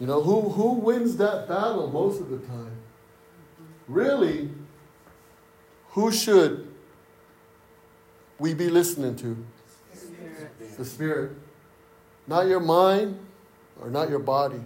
[0.00, 2.76] You know, who, who wins that battle most of the time?
[3.86, 4.50] Really,
[5.90, 6.72] who should
[8.38, 9.44] we be listening to?
[9.94, 10.76] Spirit.
[10.76, 11.32] The Spirit.
[12.26, 13.18] Not your mind
[13.80, 14.60] or not your body.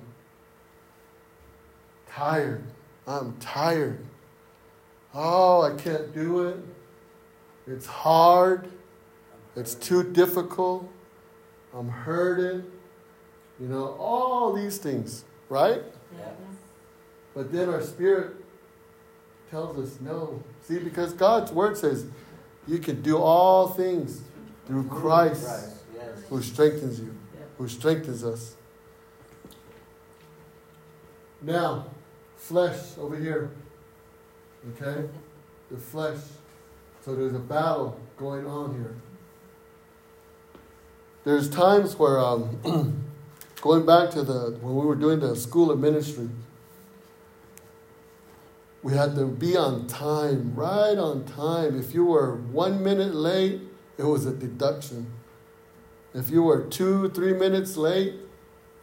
[2.08, 2.64] Tired.
[3.06, 4.04] I'm tired.
[5.14, 6.56] Oh, I can't do it.
[7.66, 8.70] It's hard.
[9.56, 10.90] It's too difficult.
[11.74, 12.64] I'm hurting.
[13.60, 15.82] You know, all these things, right?
[16.16, 16.30] Yes.
[17.34, 18.36] But then our spirit
[19.50, 20.42] tells us no.
[20.62, 22.06] See, because God's word says
[22.66, 24.22] you can do all things
[24.66, 25.48] through Christ
[25.94, 26.08] yes.
[26.28, 27.44] who strengthens you, Yeah.
[27.56, 28.54] who strengthens us.
[31.40, 31.86] Now,
[32.36, 33.50] flesh over here.
[34.74, 35.08] Okay?
[35.70, 36.18] The flesh.
[37.04, 38.94] So there's a battle going on here.
[41.24, 43.04] There's times where, um,
[43.60, 46.28] going back to the, when we were doing the school of ministry,
[48.82, 51.78] we had to be on time, right on time.
[51.78, 53.60] If you were one minute late,
[53.96, 55.12] it was a deduction.
[56.14, 58.14] If you were two, three minutes late,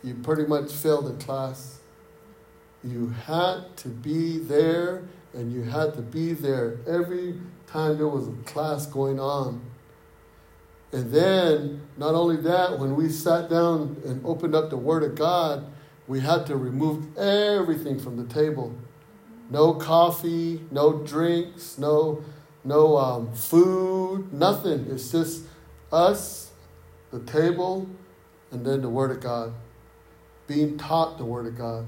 [0.04, 1.80] you pretty much failed the class.
[2.84, 8.28] You had to be there, and you had to be there every time there was
[8.28, 9.62] a class going on.
[10.92, 15.16] And then, not only that, when we sat down and opened up the Word of
[15.16, 15.66] God,
[16.08, 18.76] we had to remove everything from the table.
[19.50, 22.24] No coffee, no drinks, no,
[22.64, 24.88] no um, food, nothing.
[24.90, 25.44] It's just
[25.92, 26.52] us,
[27.12, 27.88] the table,
[28.52, 29.54] and then the Word of God.
[30.48, 31.88] Being taught the Word of God.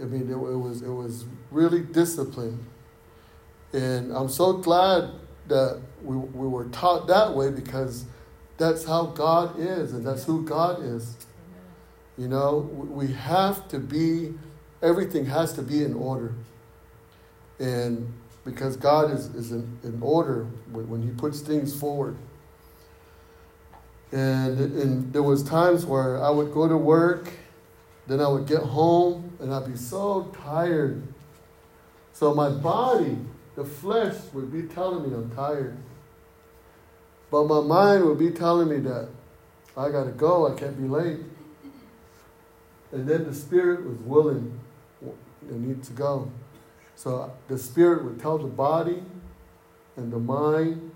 [0.00, 2.64] I mean, it, it was it was really disciplined,
[3.72, 5.10] and I'm so glad
[5.46, 8.06] that we, we were taught that way because
[8.64, 11.16] that's how God is, and that's who God is.
[12.16, 14.32] You know, we have to be,
[14.82, 16.32] everything has to be in order.
[17.58, 18.10] And
[18.44, 22.16] because God is, is in, in order when, He puts things forward.
[24.12, 27.32] And, and there was times where I would go to work,
[28.06, 31.02] then I would get home, and I'd be so tired.
[32.14, 33.18] So my body,
[33.56, 35.76] the flesh, would be telling me I'm tired.
[37.34, 39.08] But my mind would be telling me that
[39.76, 41.18] I got to go, I can't be late.
[42.92, 44.60] And then the spirit was willing,
[45.04, 45.08] I
[45.50, 46.30] need to go.
[46.94, 49.02] So uh, the spirit would tell the body
[49.96, 50.92] and the mind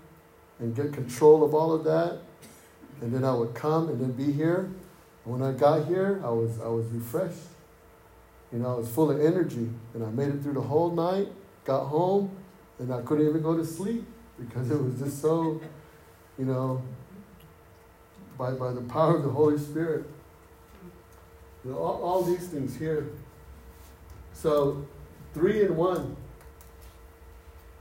[0.59, 2.19] and get control of all of that.
[3.01, 4.71] And then I would come and then be here.
[5.25, 7.49] And when I got here, I was I was refreshed.
[8.53, 9.69] You know, I was full of energy.
[9.93, 11.27] And I made it through the whole night,
[11.65, 12.31] got home,
[12.79, 14.05] and I couldn't even go to sleep
[14.39, 15.59] because it was just so,
[16.39, 16.81] you know,
[18.37, 20.05] by, by the power of the Holy Spirit.
[21.65, 23.09] You know, all, all these things here.
[24.31, 24.87] So
[25.33, 26.15] three in one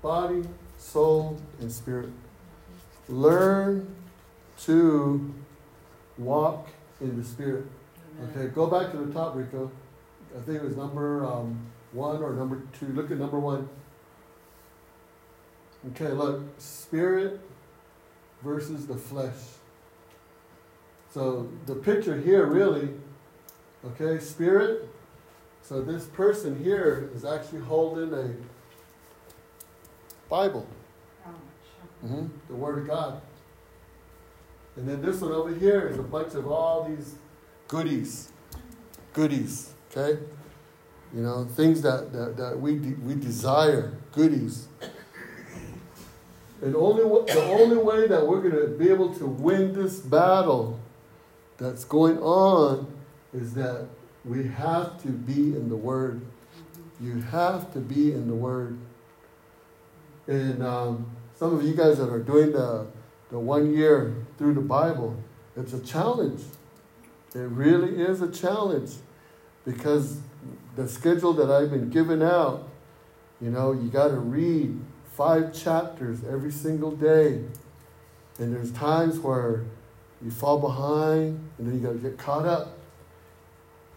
[0.03, 0.43] body,
[0.77, 2.11] soul, and spirit.
[3.09, 3.95] Learn
[4.63, 5.33] to
[6.19, 6.69] walk
[7.01, 7.65] in the spirit.
[8.31, 9.71] Okay, go back to the top, Rico.
[10.37, 12.87] I think it was number um, one or number two.
[12.87, 13.69] Look at number one.
[15.93, 17.41] Okay, look, spirit
[18.43, 19.35] versus the flesh.
[21.13, 22.91] So the picture here really,
[23.85, 24.89] okay, spirit.
[25.63, 28.35] So this person here is actually holding a
[30.29, 30.67] Bible,
[32.05, 32.27] mm-hmm.
[32.49, 33.21] the Word of God.
[34.77, 37.17] And then this one over here is a bunch of all these
[37.67, 38.31] goodies,
[39.13, 40.21] goodies, okay?
[41.15, 44.69] You know, things that, that, that we, de- we desire, goodies.
[46.61, 47.03] And only
[47.33, 50.81] the only way that we're going to be able to win this battle
[51.57, 52.93] that's going on
[53.33, 53.87] is that
[54.25, 56.21] we have to be in the Word.
[57.01, 58.79] You have to be in the Word.
[60.27, 62.87] And um, some of you guys that are doing the,
[63.31, 65.17] the one year through the Bible,
[65.57, 66.43] it's a challenge.
[67.35, 68.91] It really is a challenge
[69.65, 70.19] because
[70.77, 72.69] the schedule that I've been given out,
[73.41, 74.79] you know, you got to read
[75.19, 77.43] five chapters every single day.
[78.39, 79.65] And there's times where
[80.23, 82.79] you fall behind and then you got to get caught up.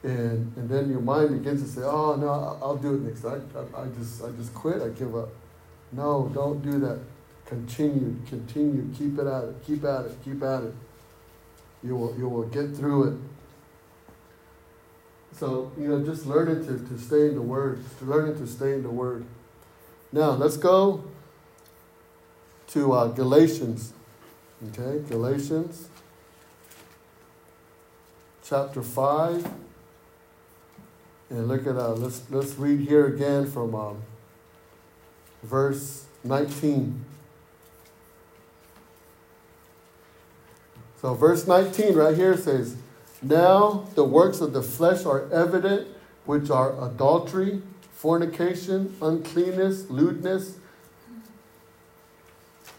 [0.01, 3.47] And, and then your mind begins to say, oh, no, I'll, do it next time.
[3.55, 4.81] I, I, just, I just quit.
[4.81, 5.29] I give up.
[5.91, 6.99] No, don't do that.
[7.45, 10.73] Continue, continue, keep it at it, keep at it, keep at it.
[11.83, 13.17] You will, you will get through it.
[15.33, 18.81] So, you know, just learning to, to stay in the Word, learning to stay in
[18.81, 19.25] the Word.
[20.11, 21.03] Now, let's go
[22.71, 23.93] to uh, Galatians.
[24.69, 25.87] Okay, Galatians
[28.51, 29.49] chapter 5.
[31.29, 34.01] And look at uh, let's let's read here again from um,
[35.41, 37.05] verse 19.
[41.01, 42.75] So verse 19 right here says,
[43.21, 45.87] Now the works of the flesh are evident,
[46.25, 47.61] which are adultery,
[47.93, 50.57] fornication, uncleanness, lewdness,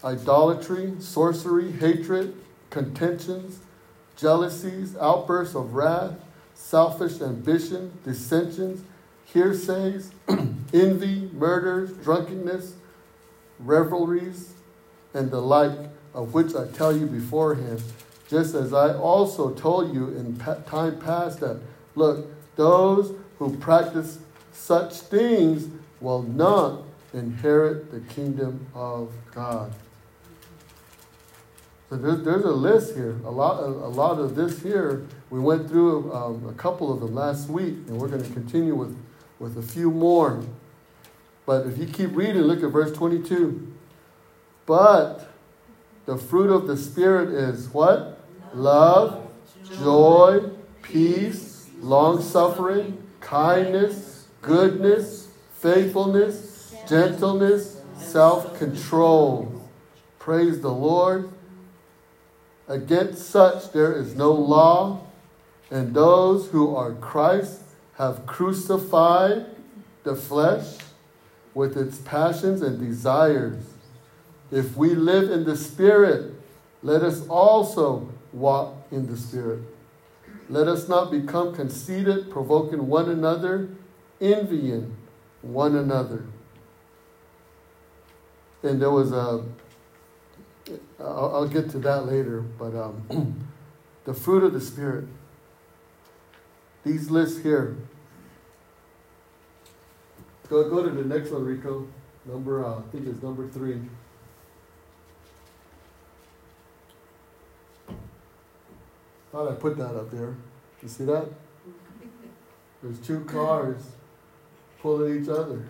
[0.03, 2.35] idolatry, sorcery, hatred,
[2.69, 3.59] contentions,
[4.17, 6.13] jealousies, outbursts of wrath,
[6.53, 8.83] selfish ambition, dissensions,
[9.33, 10.11] heresies,
[10.73, 12.75] envy, murders, drunkenness,
[13.59, 14.53] revelries,
[15.13, 15.77] and the like,
[16.13, 17.81] of which I tell you beforehand,
[18.29, 21.59] just as I also told you in time past that,
[21.95, 24.19] look, those who practice
[24.51, 25.67] such things
[25.99, 26.83] will not
[27.13, 29.73] inherit the kingdom of God.
[31.93, 33.19] So there's, there's a list here.
[33.23, 37.01] A lot, a, a lot of this here, we went through um, a couple of
[37.01, 38.97] them last week, and we're going to continue with,
[39.37, 40.43] with a few more.
[41.45, 43.71] But if you keep reading, look at verse 22.
[44.65, 45.29] But
[46.07, 48.19] the fruit of the Spirit is what?
[48.55, 49.27] Love,
[49.77, 50.49] joy,
[50.81, 55.27] peace, long suffering, kindness, goodness,
[55.59, 59.69] faithfulness, gentleness, self control.
[60.17, 61.32] Praise the Lord.
[62.73, 65.01] Against such there is no law,
[65.69, 67.61] and those who are Christ
[67.97, 69.45] have crucified
[70.03, 70.77] the flesh
[71.53, 73.63] with its passions and desires.
[74.49, 76.33] If we live in the Spirit,
[76.81, 79.59] let us also walk in the Spirit.
[80.49, 83.69] Let us not become conceited, provoking one another,
[84.19, 84.97] envying
[85.43, 86.25] one another.
[88.63, 89.45] And there was a
[90.99, 93.45] I'll, I'll get to that later, but um,
[94.05, 95.05] the fruit of the Spirit.
[96.85, 97.77] These lists here.
[100.49, 101.87] Go, go to the next one, Rico.
[102.25, 103.79] Number, uh, I think it's number three.
[109.31, 110.35] Thought I put that up there.
[110.81, 111.27] You see that?
[112.83, 113.81] There's two cars
[114.81, 115.65] pulling each other.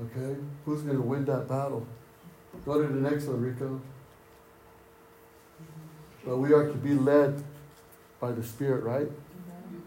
[0.00, 0.36] Okay?
[0.64, 1.86] Who's going to win that battle?
[2.64, 3.80] Go to the next one, Rico.
[6.24, 7.42] But we are to be led
[8.20, 9.08] by the Spirit, right?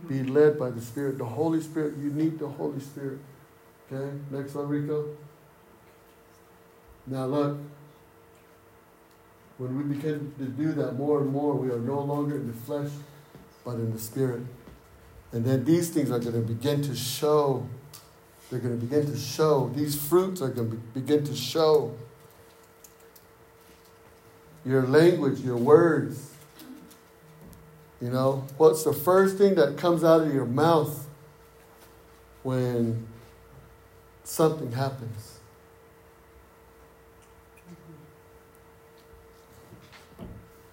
[0.07, 1.17] Be led by the Spirit.
[1.17, 3.19] The Holy Spirit, you need the Holy Spirit.
[3.91, 5.15] Okay, next one, Rico.
[7.07, 7.57] Now, look,
[9.57, 12.53] when we begin to do that more and more, we are no longer in the
[12.53, 12.91] flesh,
[13.65, 14.41] but in the Spirit.
[15.31, 17.67] And then these things are going to begin to show.
[18.49, 19.71] They're going to begin to show.
[19.75, 21.95] These fruits are going to begin to show
[24.67, 26.31] your language, your words.
[28.01, 31.07] You know, what's the first thing that comes out of your mouth
[32.43, 33.07] when
[34.23, 35.39] something happens?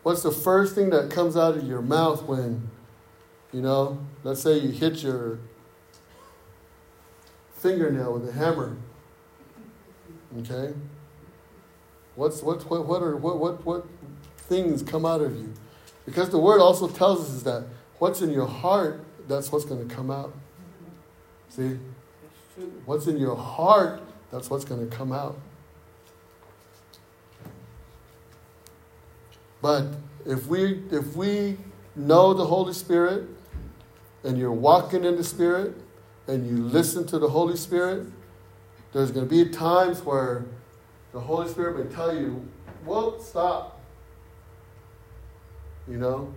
[0.03, 2.69] What's the first thing that comes out of your mouth when,
[3.53, 5.39] you know, let's say you hit your
[7.55, 8.77] fingernail with a hammer?
[10.41, 10.75] Okay?
[12.17, 13.87] What's what what what are what what what
[14.37, 15.53] things come out of you?
[16.07, 17.65] Because the word also tells us is that
[17.99, 20.35] what's in your heart, that's what's going to come out.
[21.49, 21.79] See?
[22.85, 24.01] What's in your heart,
[24.31, 25.39] that's what's going to come out.
[29.61, 29.87] But
[30.27, 31.57] if we if we
[31.97, 33.29] know the Holy Spirit
[34.23, 35.75] and you're walking in the Spirit
[36.27, 38.07] and you listen to the Holy Spirit,
[38.93, 40.45] there's going to be times where
[41.15, 42.47] the Holy Spirit may tell you,
[42.85, 43.81] well, stop.
[45.89, 46.35] You know?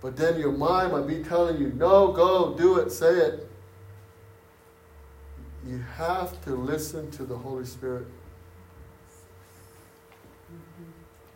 [0.00, 3.50] But then your mind might be telling you, no, go, do it, say it.
[5.66, 8.06] You have to listen to the Holy Spirit.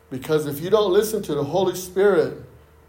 [0.08, 2.40] Because if you don't listen to the Holy Spirit,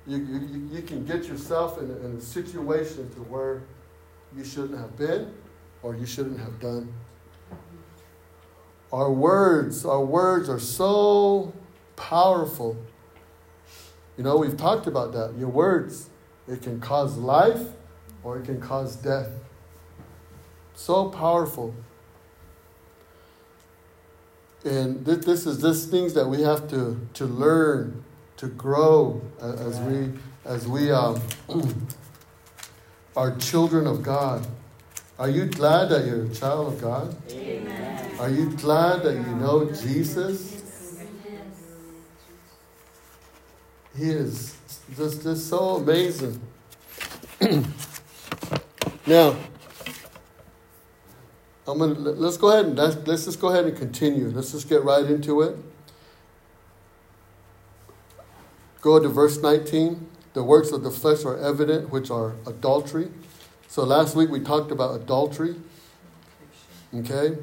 [0.06, 3.64] you, you, you can get yourself in in a situation to where
[4.38, 5.34] you shouldn't have been
[5.82, 6.94] or you shouldn't have done.
[8.92, 11.54] Our words, our words are so
[11.96, 12.78] powerful.
[14.18, 15.36] You know, we've talked about that.
[15.38, 16.10] Your words,
[16.48, 17.68] it can cause life
[18.24, 19.30] or it can cause death.
[20.74, 21.76] So powerful.
[24.66, 28.04] And this, this is this things that we have to, to learn,
[28.38, 30.12] to grow as we
[30.46, 31.22] as we um,
[33.16, 34.48] are children of God.
[35.18, 37.16] Are you glad that you're a child of God?
[37.32, 37.79] Amen.
[38.20, 40.62] Are you glad that you know Jesus?
[43.98, 44.58] He is
[44.96, 46.42] just, just so amazing.
[49.08, 49.36] Now,
[51.68, 54.28] I'm gonna let's go ahead and let's, let's just go ahead and continue.
[54.28, 55.58] Let's just get right into it.
[58.82, 60.08] Go to verse 19.
[60.34, 63.10] The works of the flesh are evident, which are adultery.
[63.68, 65.56] So last week we talked about adultery.
[66.94, 67.36] Okay?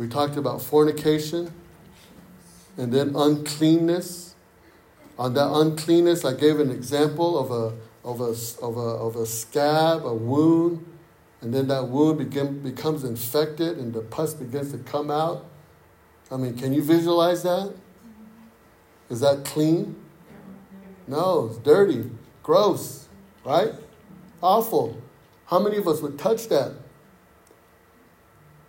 [0.00, 1.52] We talked about fornication
[2.78, 4.34] and then uncleanness.
[5.18, 9.26] On that uncleanness, I gave an example of a of a of a of a
[9.26, 10.86] scab, a wound,
[11.42, 15.44] and then that wound begin, becomes infected and the pus begins to come out.
[16.30, 17.74] I mean, can you visualize that?
[19.10, 19.96] Is that clean?
[21.08, 22.10] No, it's dirty,
[22.42, 23.06] gross,
[23.44, 23.74] right?
[24.42, 24.96] Awful.
[25.44, 26.72] How many of us would touch that?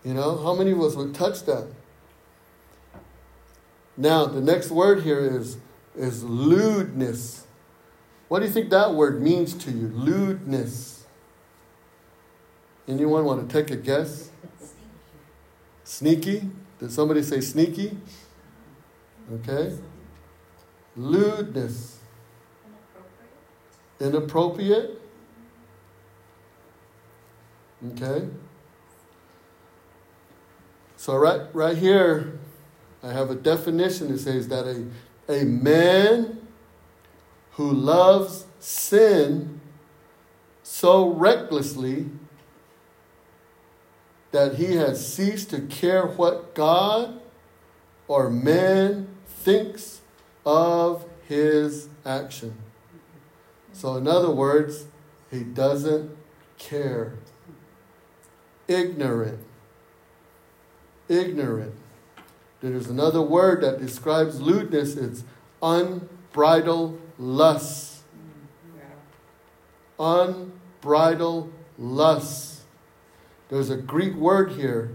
[0.04, 1.68] You know, how many of us would touch that?
[3.98, 5.58] Now, the next word here is,
[5.96, 7.46] is lewdness.
[8.30, 9.90] What do you think that word means to you?
[9.90, 11.06] Lewdness.
[12.88, 14.32] Anyone want to take a guess?
[15.84, 16.50] Sneaky?
[16.80, 17.98] Did somebody say sneaky?
[19.34, 19.78] Okay.
[20.96, 22.00] Lewdness.
[24.00, 25.00] Inappropriate.
[27.92, 28.28] Okay.
[31.02, 32.38] So right right here,
[33.02, 34.86] I have a definition that says that a,
[35.28, 36.46] a man
[37.54, 39.60] who loves sin
[40.62, 42.06] so recklessly
[44.30, 47.20] that he has ceased to care what God
[48.08, 50.02] or man thinks
[50.46, 52.54] of his action.
[53.74, 54.86] So, in other words,
[55.32, 56.16] he doesn't
[56.60, 57.16] care.
[58.68, 59.40] Ignorant.
[61.10, 61.76] Ignorant.
[62.62, 65.24] There's another word that describes lewdness it's
[65.62, 68.04] unbridled lust.
[70.00, 72.62] Unbridled lust.
[73.50, 74.92] There's a Greek word here,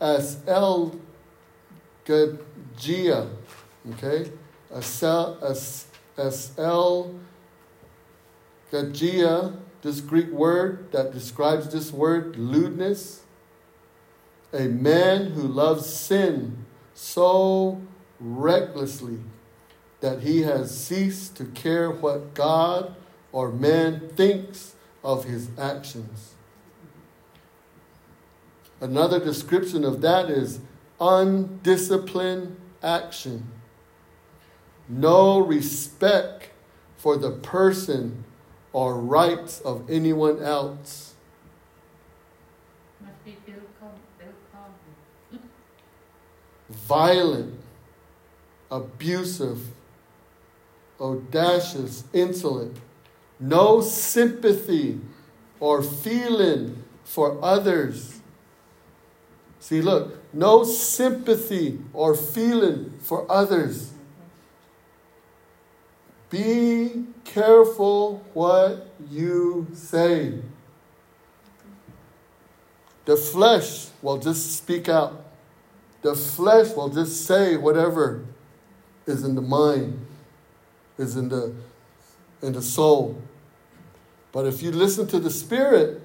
[0.00, 1.00] as el
[2.04, 3.30] gagia,
[3.92, 4.30] okay?
[4.72, 7.20] As el
[8.70, 13.22] gagia, this Greek word that describes this word, lewdness
[14.56, 17.80] a man who loves sin so
[18.18, 19.18] recklessly
[20.00, 22.94] that he has ceased to care what God
[23.32, 26.34] or man thinks of his actions.
[28.80, 30.60] Another description of that is
[31.00, 33.50] undisciplined action.
[34.88, 36.50] No respect
[36.96, 38.24] for the person
[38.72, 41.15] or rights of anyone else.
[46.76, 47.58] Violent,
[48.70, 49.60] abusive,
[51.00, 52.76] audacious, insolent,
[53.40, 55.00] no sympathy
[55.60, 58.20] or feeling for others.
[59.60, 63.92] See, look, no sympathy or feeling for others.
[66.30, 70.40] Be careful what you say.
[73.04, 75.25] The flesh will just speak out.
[76.06, 78.24] The flesh will just say whatever
[79.06, 80.06] is in the mind,
[80.98, 81.52] is in the
[82.40, 83.20] in the soul.
[84.30, 86.00] But if you listen to the spirit,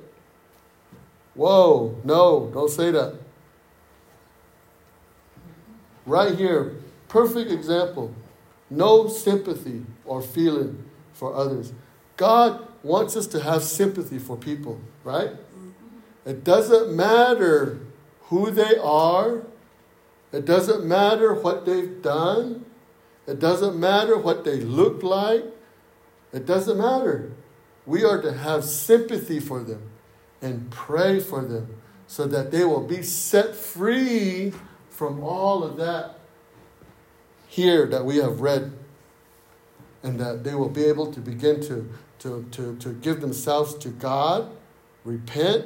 [1.35, 3.13] whoa, no, don't say that.
[6.07, 6.77] Right here,
[7.07, 8.11] perfect example.
[8.71, 11.73] No sympathy or feeling for others.
[12.17, 15.33] God wants us to have sympathy for people, right?
[16.25, 17.81] It doesn't matter
[18.21, 19.43] who they are,
[20.31, 22.65] it doesn't matter what they've done.
[23.27, 25.43] It doesn't matter what they look like.
[26.33, 27.31] It doesn't matter.
[27.85, 29.89] We are to have sympathy for them
[30.41, 34.53] and pray for them so that they will be set free
[34.89, 36.19] from all of that
[37.47, 38.71] here that we have read
[40.03, 43.89] and that they will be able to begin to, to, to, to give themselves to
[43.89, 44.49] God,
[45.03, 45.65] repent,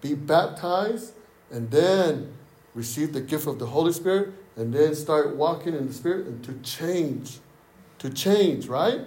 [0.00, 1.14] be baptized,
[1.50, 2.34] and then
[2.74, 6.42] receive the gift of the Holy Spirit, and then start walking in the Spirit and
[6.44, 7.38] to change.
[7.98, 9.00] To change, right?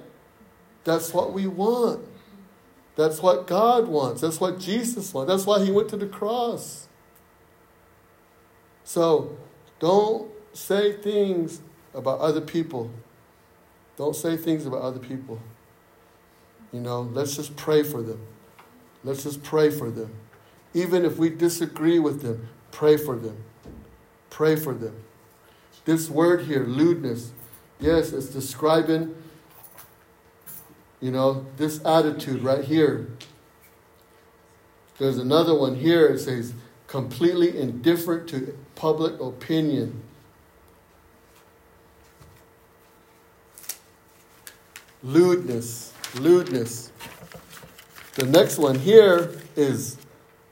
[0.83, 2.05] That's what we want.
[2.95, 4.21] That's what God wants.
[4.21, 5.29] That's what Jesus wants.
[5.31, 6.87] That's why He went to the cross.
[8.83, 9.37] So
[9.79, 11.61] don't say things
[11.93, 12.91] about other people.
[13.97, 15.41] Don't say things about other people.
[16.71, 18.19] You know, let's just pray for them.
[19.03, 20.13] Let's just pray for them.
[20.73, 23.37] Even if we disagree with them, pray for them.
[24.35, 24.93] Pray for them.
[25.85, 27.31] This word here, lewdness,
[27.79, 29.15] yes, it's describing,
[30.99, 33.07] you know, this attitude right here.
[34.97, 36.07] There's another one here.
[36.07, 36.53] It says,
[36.87, 40.03] completely indifferent to public opinion.
[45.01, 45.93] Lewdness.
[46.15, 46.91] Lewdness.
[48.15, 49.95] The next one here is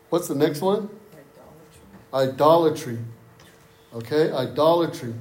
[0.09, 0.89] what's the next one?
[2.13, 2.93] Idolatry.
[2.93, 3.12] Idolatry.
[3.93, 5.13] Okay, idolatry.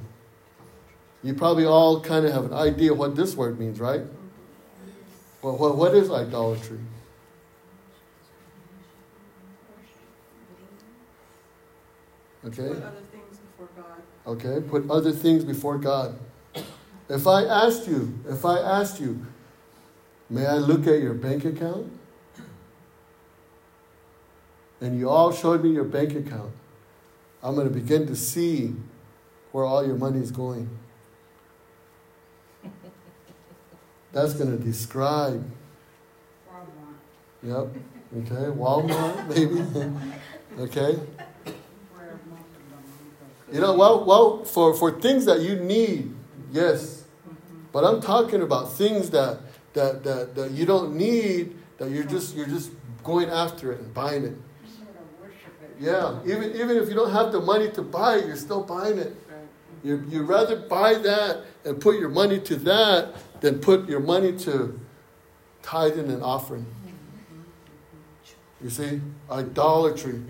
[1.21, 4.01] You probably all kind of have an idea what this word means, right?
[5.41, 6.79] Well, what, what is idolatry?
[12.45, 12.67] Okay.
[12.67, 14.01] Put other things before God.
[14.27, 16.19] Okay, put other things before God.
[17.09, 19.25] If I asked you, if I asked you,
[20.29, 21.91] may I look at your bank account?
[24.81, 26.51] And you all showed me your bank account.
[27.43, 28.73] I'm going to begin to see
[29.51, 30.69] where all your money is going.
[34.13, 35.43] That's going to describe.
[37.43, 37.73] Walmart.
[38.13, 38.23] Yep.
[38.23, 38.57] Okay.
[38.57, 40.61] Walmart, maybe.
[40.61, 40.99] okay.
[43.51, 46.15] You know, well, well, for, for things that you need,
[46.51, 47.03] yes.
[47.71, 49.39] But I'm talking about things that,
[49.73, 52.71] that, that, that you don't need, that you're just you're just
[53.03, 54.37] going after it and buying it.
[55.83, 58.97] Yeah, even, even if you don't have the money to buy it, you're still buying
[58.97, 59.13] it.
[59.83, 64.31] You, you'd rather buy that and put your money to that than put your money
[64.39, 64.79] to
[65.61, 66.65] tithing and offering.
[68.61, 69.01] You see?
[69.29, 70.21] Idolatry.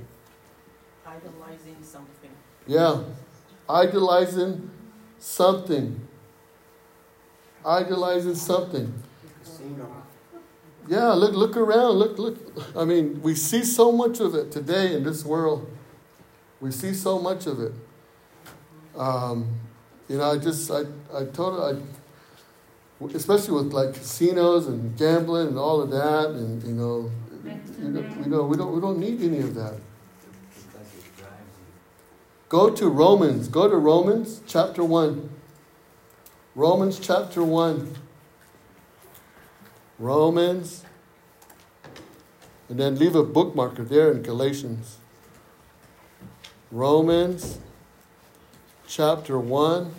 [1.05, 2.31] Idolizing something.
[2.65, 3.03] Yeah.
[3.69, 4.71] Idolizing
[5.19, 6.07] something.
[7.63, 9.03] Idolizing something.
[10.87, 11.93] Yeah, look look around.
[11.93, 12.37] Look look
[12.75, 15.69] I mean, we see so much of it today in this world.
[16.59, 17.73] We see so much of it.
[18.95, 19.59] Um,
[20.09, 21.81] you know, I just I I told I
[23.13, 27.11] especially with like casinos and gambling and all of that, and you know,
[27.79, 29.79] you know, you know, we don't we don't need any of that.
[32.49, 33.47] Go to Romans.
[33.47, 35.29] Go to Romans chapter one.
[36.55, 37.95] Romans chapter one.
[40.03, 40.83] Romans,
[42.67, 44.97] and then leave a bookmarker there in Galatians.
[46.71, 47.59] Romans
[48.85, 49.93] chapter 1.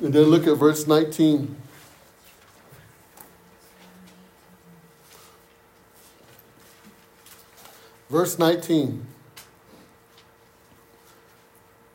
[0.00, 1.56] And then look at verse 19.
[8.08, 9.06] Verse 19.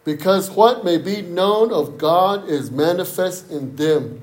[0.05, 4.21] Because what may be known of God is manifest in them,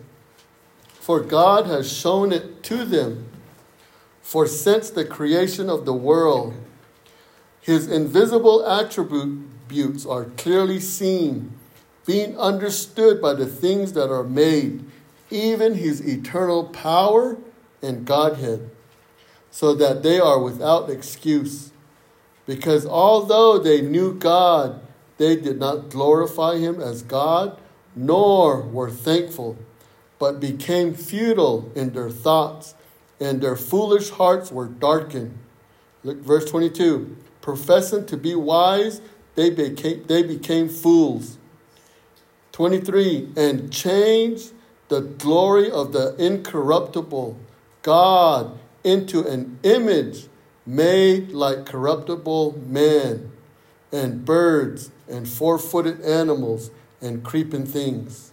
[1.10, 3.28] for God has shown it to them.
[4.22, 6.54] For since the creation of the world,
[7.60, 11.58] his invisible attributes are clearly seen
[12.06, 14.84] being understood by the things that are made,
[15.30, 17.38] even his eternal power
[17.82, 18.70] and Godhead,
[19.50, 21.72] so that they are without excuse.
[22.46, 24.80] Because although they knew God,
[25.18, 27.58] they did not glorify him as God,
[27.96, 29.58] nor were thankful,
[30.20, 32.76] but became futile in their thoughts,
[33.18, 35.36] and their foolish hearts were darkened.
[36.04, 39.00] Look, verse 22 professing to be wise,
[39.34, 41.38] they became, they became fools
[42.52, 44.52] 23 and changed
[44.88, 47.38] the glory of the incorruptible
[47.80, 50.26] God into an image
[50.66, 53.32] made like corruptible man
[53.90, 58.29] and birds and four footed animals and creeping things.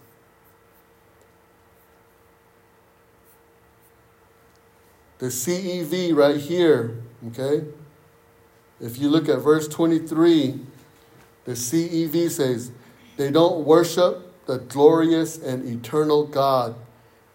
[5.18, 7.66] The CEV right here, okay?
[8.80, 10.60] If you look at verse 23,
[11.44, 12.70] the CEV says,
[13.16, 16.76] they don't worship the glorious and eternal God.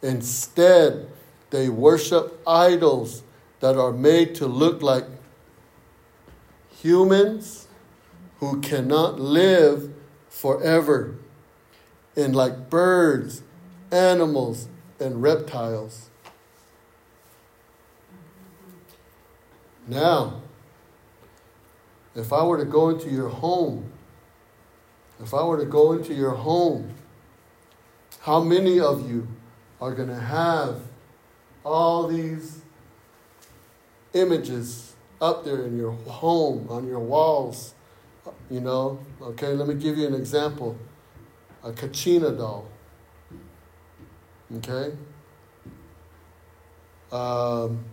[0.02, 1.08] Instead,
[1.50, 3.24] they worship idols
[3.60, 5.06] that are made to look like
[6.82, 7.68] humans
[8.40, 9.94] who cannot live
[10.28, 11.16] forever,
[12.16, 13.44] and like birds,
[13.92, 14.68] animals,
[15.00, 16.10] and reptiles.
[19.88, 20.42] Now,
[22.16, 23.92] if I were to go into your home
[25.24, 26.94] if I were to go into your home,
[28.22, 29.28] how many of you
[29.80, 30.82] are going to have
[31.64, 32.62] all these
[34.14, 37.74] images up there in your home, on your walls?
[38.50, 40.78] You know, okay, let me give you an example
[41.64, 42.68] a Kachina doll.
[44.58, 44.94] Okay?
[47.12, 47.86] Um,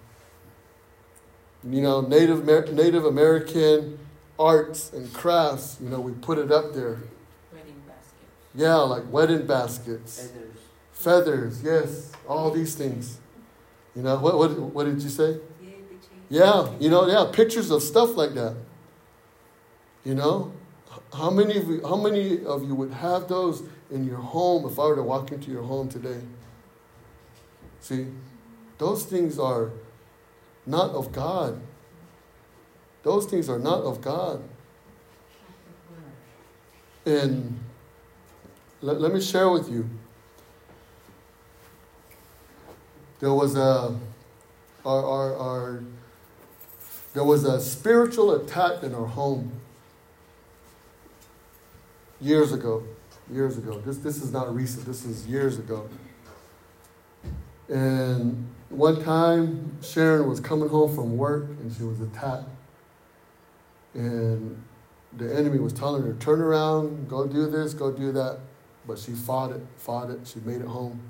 [1.69, 3.99] you know, Native, Native American
[4.39, 6.99] arts and crafts, you know, we put it up there.
[7.53, 8.15] Wedding baskets.
[8.55, 10.27] Yeah, like wedding baskets.
[10.27, 10.57] Feathers.
[10.93, 12.13] Feathers, yes.
[12.27, 13.19] All these things.
[13.95, 15.39] You know, what, what, what did you say?
[16.31, 18.55] Yeah, you know, yeah, pictures of stuff like that.
[20.05, 20.53] You know,
[21.13, 24.79] how many of you, how many of you would have those in your home if
[24.79, 26.21] I were to walk into your home today?
[27.81, 28.07] See,
[28.79, 29.73] those things are
[30.67, 31.61] not of God.
[33.03, 34.43] Those things are not of God.
[37.07, 37.59] And
[38.83, 39.89] let, let me share with you.
[43.21, 43.99] There was a
[44.85, 45.83] our, our, our
[47.13, 49.53] there was a spiritual attack in our home
[52.21, 52.85] years ago.
[53.31, 53.81] Years ago.
[53.81, 54.87] This this is not recent.
[54.87, 55.89] This is years ago.
[57.69, 62.49] And one time Sharon was coming home from work and she was attacked.
[63.95, 64.63] And
[65.13, 68.39] the enemy was telling her, turn around, go do this, go do that.
[68.87, 71.01] But she fought it, fought it, she made it home.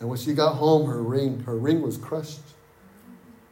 [0.00, 2.40] And when she got home, her ring, her ring was crushed.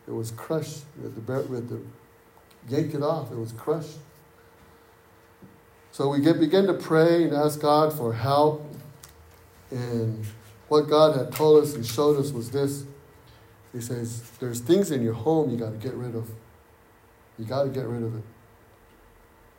[0.08, 0.84] It was crushed.
[0.96, 1.90] We had to, we had to
[2.68, 3.30] yank it off.
[3.30, 3.98] It was crushed.
[5.92, 8.64] So we get, begin to pray and ask God for help.
[9.70, 10.24] And
[10.68, 12.84] what God had told us and showed us was this.
[13.72, 16.30] He says, There's things in your home you got to get rid of.
[17.38, 18.24] You got to get rid of it.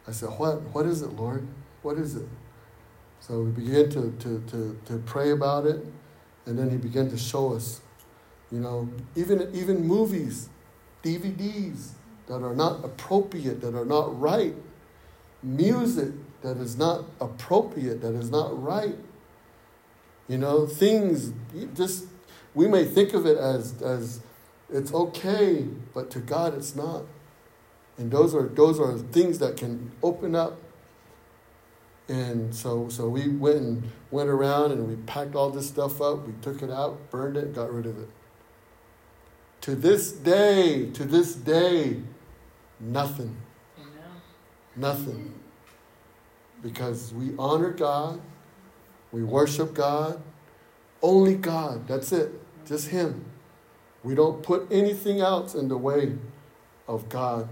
[0.08, 0.62] I said, What?
[0.74, 1.48] What is it, Lord?
[1.82, 2.28] What is it?
[3.20, 5.86] So we began to, to, to, to pray about it,
[6.46, 7.82] and then He began to show us,
[8.52, 10.50] you know, even, even movies,
[11.04, 11.92] DVDs
[12.28, 14.56] that are not appropriate, that are not right,
[15.44, 18.96] music that is not appropriate, that is not right.
[20.28, 21.34] You know, things
[21.76, 22.06] just
[22.54, 24.22] we may think of it as as
[24.70, 27.04] it's okay, but to God it's not.
[27.98, 30.60] And those are those are things that can open up.
[32.08, 36.28] And so so we went and went around and we packed all this stuff up,
[36.28, 38.10] we took it out, burned it, got rid of it.
[39.62, 42.02] To this day, to this day,
[42.80, 43.38] nothing.
[44.76, 45.34] Nothing.
[46.64, 48.22] Because we honor God,
[49.12, 50.22] we worship God,
[51.02, 53.26] only God, that's it, just Him.
[54.04, 56.18] We don't put anything else in the way
[56.88, 57.48] of God.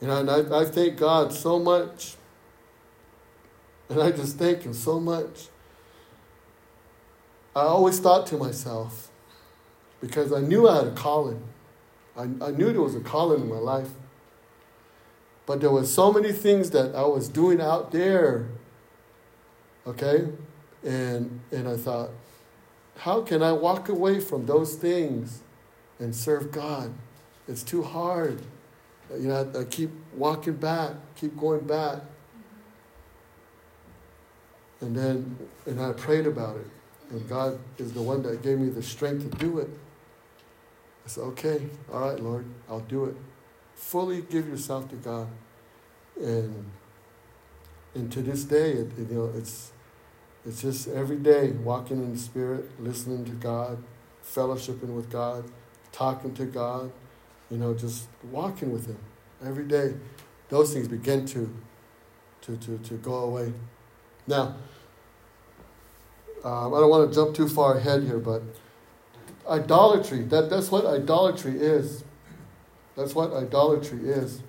[0.00, 2.16] You know, and I, I thank God so much.
[3.88, 5.48] And I just thank Him so much.
[7.54, 9.10] I always thought to myself,
[10.00, 11.42] because I knew I had a calling.
[12.16, 13.88] I, I knew there was a calling in my life.
[15.46, 18.48] But there were so many things that I was doing out there,
[19.86, 20.28] okay?
[20.82, 22.10] And, and I thought,
[22.96, 25.42] how can I walk away from those things
[25.98, 26.92] and serve God?
[27.46, 28.40] It's too hard.
[29.12, 31.98] You know, I, I keep walking back, keep going back.
[34.80, 36.66] And then, and I prayed about it.
[37.10, 39.70] And God is the one that gave me the strength to do it.
[41.04, 43.14] I said, okay, all right, Lord, I'll do it.
[43.74, 45.28] Fully give yourself to God.
[46.20, 46.64] And,
[47.94, 49.70] and to this day, it, you know, it's,
[50.46, 53.82] it's just every day walking in the Spirit, listening to God,
[54.24, 55.44] fellowshipping with God,
[55.90, 56.92] talking to God,
[57.50, 58.98] you know, just walking with Him
[59.44, 59.94] every day.
[60.48, 61.52] Those things begin to,
[62.42, 63.52] to, to, to go away.
[64.28, 64.56] Now,
[66.44, 68.42] um, I don't want to jump too far ahead here, but
[69.48, 72.04] idolatry, that, that's what idolatry is.
[72.96, 74.42] That's what idolatry is.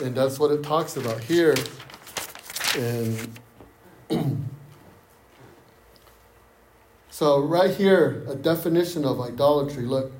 [0.00, 1.54] And that's what it talks about here.
[2.76, 3.38] And
[7.10, 9.84] so, right here, a definition of idolatry.
[9.84, 10.12] Look,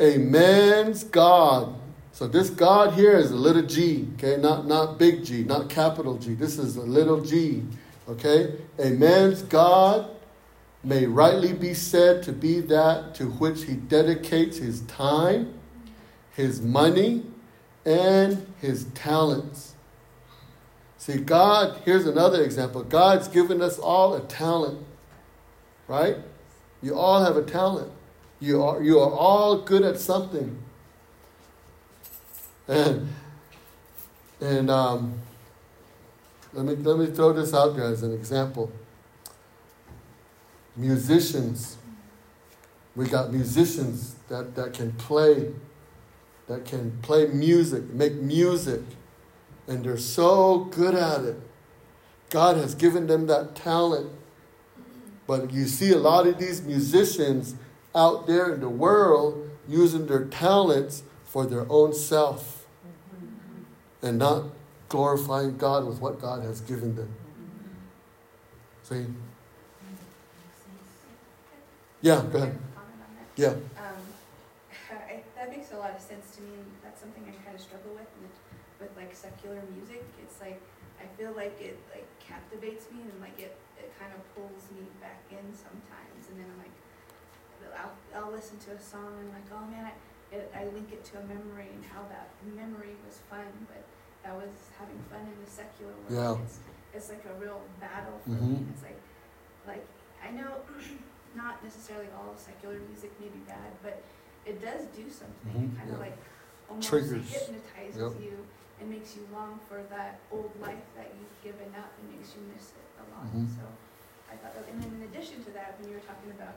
[0.00, 1.78] a man's God.
[2.12, 4.40] So, this God here is a little g, okay?
[4.40, 6.34] Not, not big G, not capital G.
[6.34, 7.64] This is a little g,
[8.08, 8.54] okay?
[8.78, 10.10] A man's God
[10.84, 15.54] may rightly be said to be that to which he dedicates his time,
[16.32, 17.24] his money,
[17.84, 19.73] and his talents.
[21.04, 22.82] See, God, here's another example.
[22.82, 24.78] God's given us all a talent,
[25.86, 26.16] right?
[26.80, 27.92] You all have a talent.
[28.40, 30.58] You are, you are all good at something.
[32.66, 33.10] And,
[34.40, 35.20] and um,
[36.54, 38.72] let, me, let me throw this out there as an example
[40.74, 41.76] musicians.
[42.96, 45.52] We got musicians that, that can play,
[46.48, 48.80] that can play music, make music,
[49.66, 51.36] and they're so good at it.
[52.30, 54.10] God has given them that talent.
[55.26, 57.54] But you see a lot of these musicians
[57.94, 62.66] out there in the world using their talents for their own self
[64.02, 64.44] and not
[64.88, 67.14] glorifying God with what God has given them.
[68.82, 69.06] See?
[72.02, 72.58] Yeah, go ahead.
[73.36, 73.48] Yeah.
[73.48, 73.58] Um,
[75.36, 78.06] that makes a lot of sense to me, that's something I kind of struggle with,
[78.84, 80.04] with, like secular music.
[80.20, 80.60] It's like,
[81.00, 84.84] I feel like it like captivates me and like it, it kind of pulls me
[85.00, 86.76] back in sometimes, and then I'm like,
[87.80, 89.94] I'll, I'll listen to a song and I'm like, oh man, I,
[90.34, 93.82] it, I link it to a memory and how that memory was fun, but
[94.22, 96.38] that was having fun in the secular world.
[96.38, 96.44] Yeah.
[96.44, 96.58] It's,
[96.94, 98.60] it's like a real battle for Mhm.
[98.60, 98.66] me.
[98.70, 99.00] It's like,
[99.66, 99.86] like
[100.22, 100.60] I know
[101.34, 104.02] not necessarily all secular music may be bad, but
[104.46, 105.50] it does do something.
[105.56, 106.04] Mhm, It kind of yeah.
[106.12, 106.18] like
[106.68, 107.26] almost Triggers.
[107.32, 108.22] hypnotizes Yep.
[108.22, 108.36] you
[108.80, 112.42] and makes you long for that old life that you've given up and makes you
[112.54, 113.26] miss it a lot.
[113.32, 113.48] Mhm.
[113.54, 113.62] So
[114.30, 116.54] I thought, and then in addition to that, when you were talking about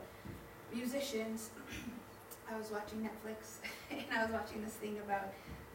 [0.74, 1.50] musicians,
[2.52, 3.60] I was watching Netflix
[3.92, 5.30] and I was watching this thing about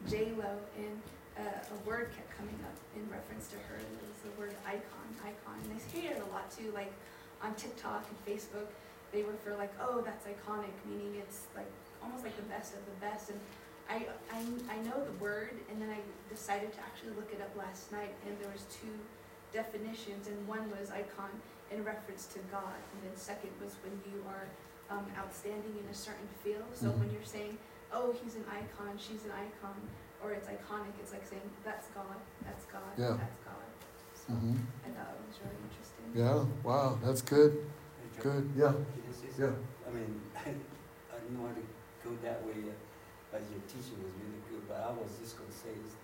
[0.09, 1.01] J Lo and
[1.37, 1.41] uh,
[1.73, 3.75] a word kept coming up in reference to her.
[3.77, 5.57] It was the word icon, icon.
[5.63, 6.91] And I hear it a lot too, like
[7.41, 8.67] on TikTok and Facebook.
[9.11, 11.69] They refer like, oh, that's iconic, meaning it's like
[12.01, 13.29] almost like the best of the best.
[13.29, 13.39] And
[13.89, 14.39] I, I,
[14.71, 18.13] I know the word, and then I decided to actually look it up last night,
[18.25, 18.93] and there was two
[19.51, 21.29] definitions, and one was icon
[21.71, 24.47] in reference to God, and then second was when you are
[24.89, 26.65] um, outstanding in a certain field.
[26.73, 26.99] So Mhm.
[26.99, 27.57] when you're saying,
[27.91, 29.75] oh, he's an icon, she's an icon,
[30.23, 33.17] or it's iconic, it's like saying, that's God, that's God, Yeah.
[33.17, 33.67] that's God.
[34.15, 34.57] So Mhm.
[34.85, 36.05] I thought it was really interesting.
[36.13, 37.69] Yeah, wow, that's good.
[38.19, 38.49] Good.
[38.55, 38.69] Yeah.
[38.69, 39.51] I Yeah.
[39.87, 41.63] I mean, I didn't want to
[42.07, 42.73] go that way, uh,
[43.33, 45.97] but your teaching was really good, but I was just gonna say is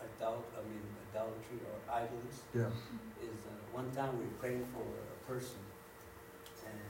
[0.00, 0.80] adult, I mean,
[1.12, 2.72] idolatry or idols Yeah.
[3.20, 5.60] is, uh, one time we were praying for a person,
[6.64, 6.80] and,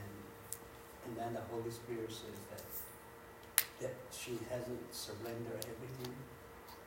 [1.05, 2.63] and then the Holy Spirit says that,
[3.83, 6.15] that she hasn't surrendered everything,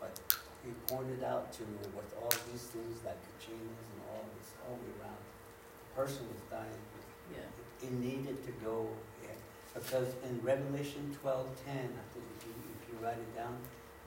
[0.00, 0.16] but
[0.64, 4.74] he pointed out to her with all these things like Kachinas and all this, all
[4.74, 5.22] the way around.
[5.22, 6.82] The person was dying,
[7.30, 7.46] Yeah.
[7.87, 8.88] it needed to go,
[9.22, 9.37] yeah,
[9.74, 12.65] because in Revelation twelve ten, I think if you, if
[12.98, 13.56] you write it down,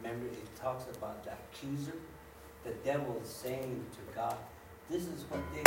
[0.02, 1.98] remember it talks about the accuser,
[2.64, 4.36] the devil saying to God,
[4.90, 5.62] this is what they,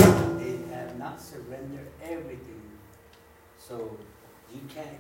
[0.44, 2.62] they have not surrendered everything.
[3.58, 3.96] So
[4.52, 4.98] you can't,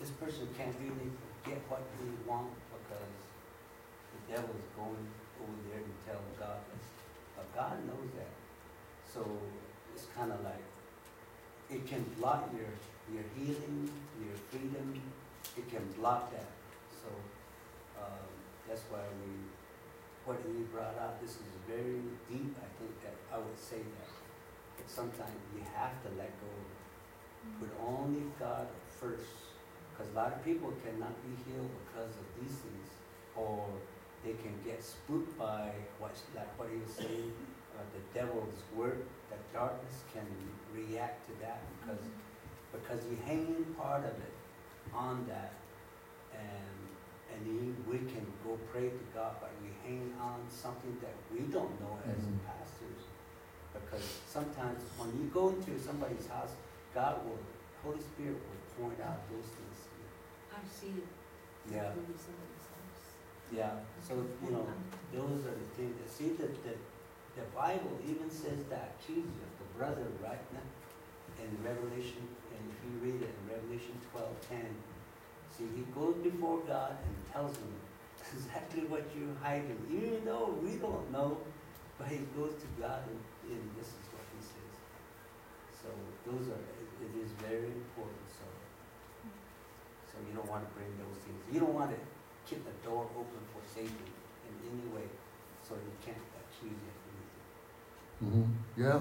[0.00, 1.10] this person can't really
[1.44, 3.12] get what they want because
[4.14, 5.06] the devil is going
[5.42, 6.86] over there to tell God this.
[7.36, 8.32] But God knows that.
[9.12, 9.26] So
[9.94, 10.64] it's kind of like,
[11.70, 12.72] it can block your,
[13.12, 13.90] your healing,
[14.24, 15.00] your freedom,
[15.56, 16.48] it can block that.
[18.04, 18.28] Um,
[18.68, 19.32] that's why we,
[20.24, 24.10] what he brought out, this is very deep, I think that, I would say that.
[24.76, 26.52] But sometimes you have to let go,
[27.60, 28.68] put only God
[29.00, 29.32] first.
[29.92, 32.88] Because a lot of people cannot be healed because of these things,
[33.36, 33.64] or
[34.24, 37.32] they can get spooked by what's, like what he was saying,
[37.78, 40.26] uh, the devil's work, that darkness can
[40.74, 42.02] react to that because,
[42.72, 44.34] because you hang in part of it
[44.92, 45.52] on that,
[46.34, 46.73] and,
[47.34, 51.40] and you, we can go pray to God, but we hang on something that we
[51.50, 52.38] don't know as Mhm.
[52.46, 53.02] pastors.
[53.74, 56.54] Because sometimes when you go into somebody's house,
[56.94, 57.38] God will,
[57.82, 60.08] Holy Spirit will point out those things to you.
[60.54, 61.10] I see it.
[61.74, 61.90] Yeah.
[61.90, 63.04] When you somebody's house.
[63.50, 64.66] Yeah, so, you know,
[65.12, 66.78] those are the things, that see, that, that,
[67.36, 70.62] the Bible even says that accuser, the brother, right now,
[71.42, 72.22] in Revelation,
[72.54, 74.70] and if you read it in Revelation twelve ten,
[75.56, 77.72] see, he goes before God and tells him
[78.34, 81.38] exactly what you're hiding, even though we don't know,
[81.98, 84.74] but he goes to God and, and this is what he says.
[85.70, 85.88] So
[86.26, 88.46] those are, it, it is very important, so,
[90.10, 91.98] so you don't wanna bring those things, you don't wanna
[92.46, 93.94] keep the door open for Satan
[94.48, 95.06] in any way,
[95.62, 98.50] so he can't accuse you of anything.
[98.50, 99.00] hmm Yeah.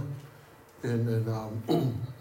[0.83, 1.63] And, and um,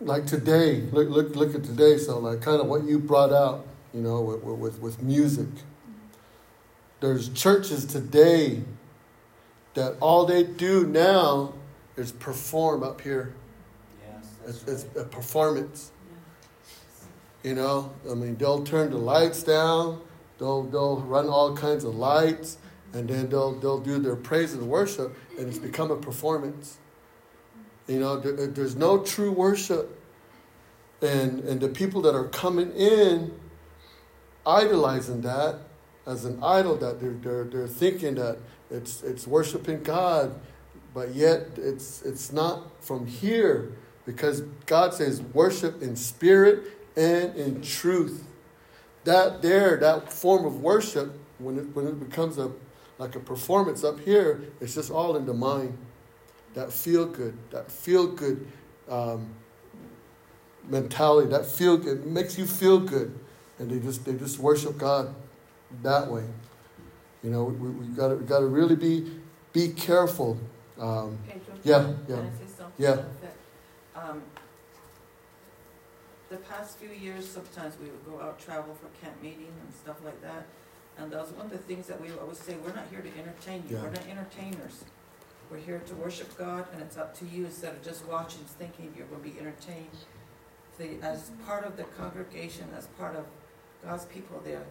[0.00, 1.98] like today, look, look, look at today.
[1.98, 5.48] So, like, kind of what you brought out, you know, with, with, with music.
[7.00, 8.62] There's churches today
[9.74, 11.54] that all they do now
[11.96, 13.34] is perform up here.
[14.06, 15.06] Yes, It's, that's it's right.
[15.06, 15.92] a performance.
[17.42, 17.50] Yeah.
[17.50, 20.00] You know, I mean, they'll turn the lights down.
[20.38, 22.56] They'll they'll run all kinds of lights,
[22.94, 26.78] and then they'll they'll do their praise and worship, and it's become a performance.
[27.90, 29.98] You know, there, uh, there's no true worship,
[31.02, 33.34] and and the people that are coming in,
[34.46, 35.58] idolizing that
[36.06, 38.38] as an idol, that they're they're, they're thinking that
[38.70, 40.38] it's it's worshiping God,
[40.94, 43.72] but yet it's it's not from here,
[44.06, 46.62] because God says worship in spirit
[46.96, 48.24] and in truth.
[49.02, 52.52] That there, that form of worship, when it when it becomes a
[52.98, 55.76] like a performance up here, it's just all in the mind.
[56.54, 58.46] That feel good, that feel good
[58.88, 59.28] um,
[60.68, 63.16] mentality, that feel good makes you feel good,
[63.58, 65.14] and they just they just worship God
[65.82, 66.24] that way.
[67.22, 69.20] You know, we we got we got to really be
[69.52, 70.38] be careful.
[70.78, 71.18] Um,
[71.62, 72.16] Yeah, yeah.
[72.16, 72.96] I say something Yeah.
[73.20, 73.36] that?
[73.94, 74.22] Um,
[76.30, 79.96] The past few years, sometimes we would go out, travel for camp meeting and stuff
[80.04, 80.46] like that.
[80.96, 83.08] And that was one of the things that we always say, we're not here to
[83.18, 84.84] entertain you, we're not entertainers.
[85.50, 88.92] We're here to worship God, and it's up to you, instead of just watching, thinking
[88.96, 89.88] you're gonna be entertained.
[90.78, 93.24] The, as part of the congregation, as part of
[93.84, 94.62] God's people, their,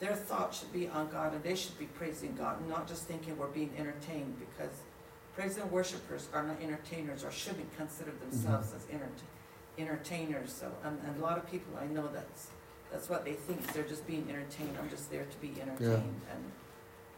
[0.00, 3.38] their thought should be on God, and they should be praising God, not just thinking
[3.38, 4.72] we're being entertained, because
[5.36, 8.30] praise and worshipers are not entertainers, or shouldn't consider mm-hmm.
[8.30, 9.06] themselves as enter-
[9.78, 12.48] entertainers, so, and, and a lot of people I know that's,
[12.90, 16.44] that's what they think, they're just being entertained, I'm just there to be entertained, and
[16.44, 16.50] we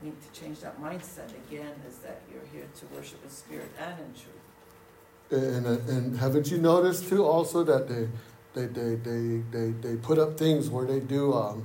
[0.02, 3.94] need to change that mindset again, is that you're here to worship in spirit and
[4.00, 4.36] in truth.
[5.30, 8.08] And, uh, and haven't you noticed too also that they
[8.56, 11.64] they, they, they, they, they put up things where they do um,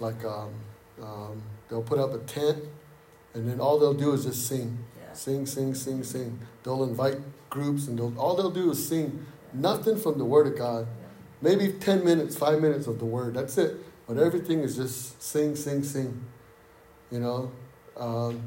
[0.00, 0.50] like um,
[1.00, 2.64] um, they'll put up a tent
[3.32, 4.76] and then all they'll do is just sing.
[4.98, 5.12] Yeah.
[5.12, 6.40] sing sing sing sing.
[6.64, 9.24] They'll invite groups and they'll, all they'll do is sing.
[9.52, 10.88] Nothing from the word of god.
[10.88, 11.06] Yeah.
[11.42, 13.34] maybe 10 minutes 5 minutes of the word.
[13.34, 13.76] That's it.
[14.08, 16.24] But everything is just sing sing sing
[17.10, 17.50] you know
[17.96, 18.40] um,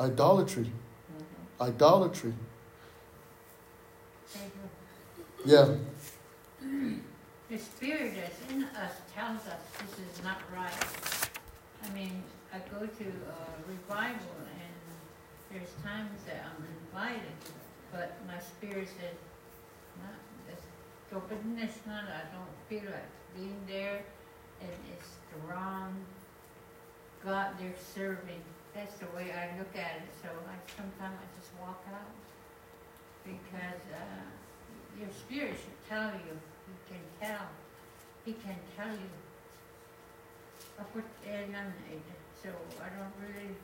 [0.00, 0.70] idolatry.
[0.70, 1.66] Mhm.
[1.68, 2.34] idolatry.
[5.44, 5.74] Yeah.
[7.50, 11.28] The spirit that's in us tells us this is not right.
[11.84, 12.22] I mean,
[12.54, 14.74] I go to a revival and
[15.50, 17.36] there's times that I'm invited,
[17.90, 19.18] but my spirit says,
[20.00, 20.62] not, this,
[21.10, 24.00] this not, I don't feel like being there
[24.60, 25.94] and it's the wrong
[27.24, 28.42] God they're serving.
[28.74, 32.14] That's the way I look at it, so I, sometimes I just walk out.
[33.24, 36.34] Because, uh, your spirit should tell you,
[36.66, 37.46] he can tell,
[38.24, 39.10] he can tell you.
[40.78, 41.72] I put and I'm,
[42.42, 42.48] so
[42.80, 43.54] I don't really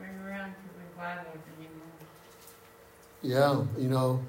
[0.00, 1.82] run around to revivals anymore.
[3.22, 4.22] Yeah, you know,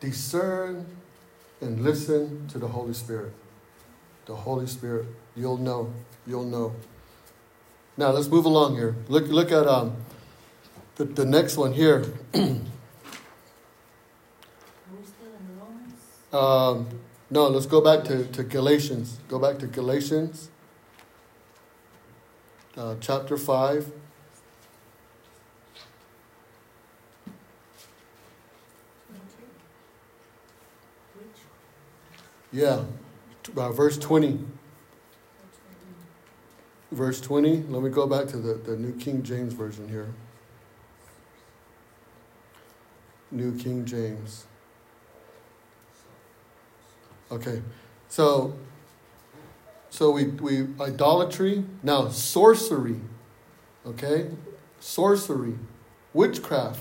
[0.00, 0.86] discern
[1.60, 3.32] and listen to the Holy Spirit.
[4.26, 5.92] The Holy Spirit, you'll know,
[6.26, 6.74] you'll know.
[8.00, 8.96] Now let's move along here.
[9.08, 9.94] Look, look at um,
[10.94, 12.06] the, the next one here.
[16.32, 16.86] Um,
[17.28, 19.18] no, let's go back to, to Galatians.
[19.26, 20.48] Go back to Galatians,
[22.76, 23.90] uh, chapter 5.
[32.52, 32.84] Yeah,
[33.56, 34.38] uh, verse 20.
[36.90, 37.64] Verse 20.
[37.68, 40.12] Let me go back to the, the New King James Version here.
[43.30, 44.46] New King James.
[47.30, 47.62] Okay,
[48.08, 48.54] so
[49.88, 53.00] so we we idolatry now sorcery,
[53.86, 54.30] okay,
[54.80, 55.54] sorcery,
[56.12, 56.80] witchcraft.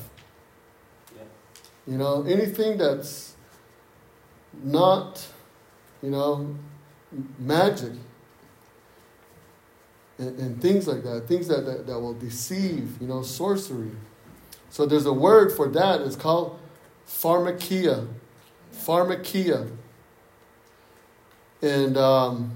[1.15, 1.21] Yeah.
[1.85, 3.35] You know anything that's
[4.63, 5.27] not,
[6.01, 6.55] you know,
[7.37, 7.93] magic
[10.19, 13.01] and, and things like that, things that, that that will deceive.
[13.01, 13.91] You know, sorcery.
[14.69, 16.01] So there's a word for that.
[16.01, 16.59] It's called
[17.07, 18.07] pharmakia.
[18.73, 19.71] Pharmakia.
[21.61, 22.51] And um,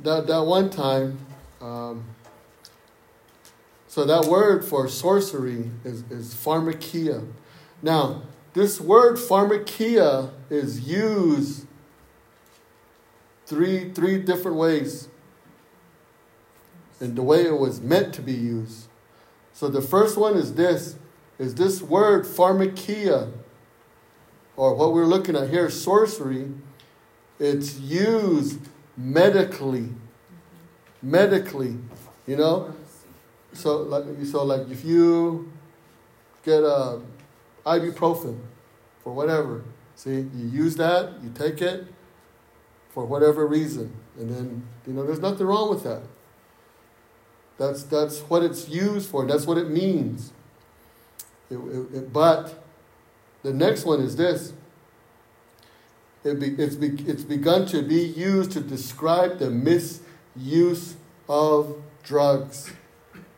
[0.00, 1.18] that, that one time,
[1.60, 2.04] um,
[3.88, 7.26] so that word for sorcery is, is pharmakia.
[7.82, 8.22] Now,
[8.52, 11.66] this word pharmakia is used
[13.46, 15.08] three, three different ways
[17.00, 18.88] in the way it was meant to be used.
[19.52, 20.96] So the first one is this
[21.38, 23.32] is this word pharmakia
[24.56, 26.52] or what we're looking at here sorcery
[27.38, 28.60] it's used
[28.96, 29.88] medically
[31.00, 31.76] medically
[32.26, 32.74] you know
[33.52, 35.50] so like so like if you
[36.44, 37.00] get a
[37.64, 38.38] ibuprofen
[39.04, 39.62] for whatever
[39.94, 41.86] see you use that you take it
[42.90, 46.02] for whatever reason and then you know there's nothing wrong with that
[47.58, 50.32] that's that's what it's used for that's what it means
[51.50, 52.62] it, it, it- but
[53.42, 54.52] the next one is this
[56.24, 60.96] it be, it's, be, it's begun to be used to describe the misuse
[61.28, 62.72] of drugs.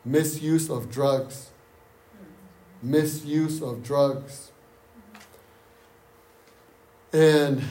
[0.05, 1.51] Misuse of drugs.
[2.83, 4.51] Misuse of drugs.
[7.13, 7.63] And,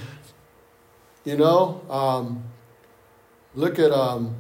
[1.25, 2.43] you know, um,
[3.55, 4.35] look at um,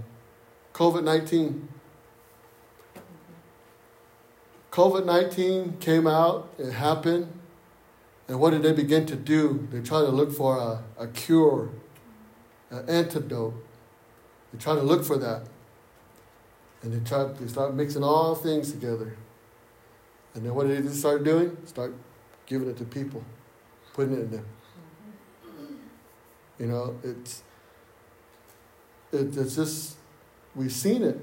[0.73, 1.67] COVID 19.
[4.71, 7.33] COVID 19 came out, it happened,
[8.27, 9.67] And what did they begin to do?
[9.71, 11.69] They try to look for a, a cure,
[12.69, 13.55] an antidote.
[14.53, 15.43] They try to look for that.
[16.81, 19.17] And they try they start mixing all things together.
[20.35, 21.57] And then what did they start doing?
[21.65, 21.93] Start
[22.45, 23.23] giving it to people,
[23.93, 24.45] putting it in them.
[26.59, 27.43] You know, it's
[29.11, 29.95] it, it's just
[30.55, 31.19] we've seen it.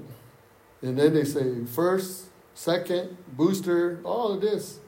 [0.81, 2.25] And then they say first,
[2.57, 4.79] second, booster, all of this.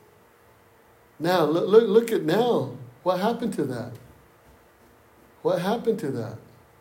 [1.19, 2.71] Now, look, look, look at now.
[3.03, 3.91] What happened to that?
[5.43, 6.37] What happened to that?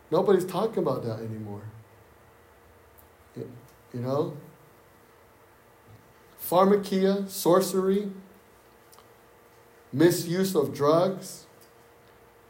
[0.09, 1.61] Nobody's talking about that anymore.
[3.35, 4.35] You know?
[6.41, 8.09] Pharmakia, sorcery,
[9.93, 11.45] misuse of drugs,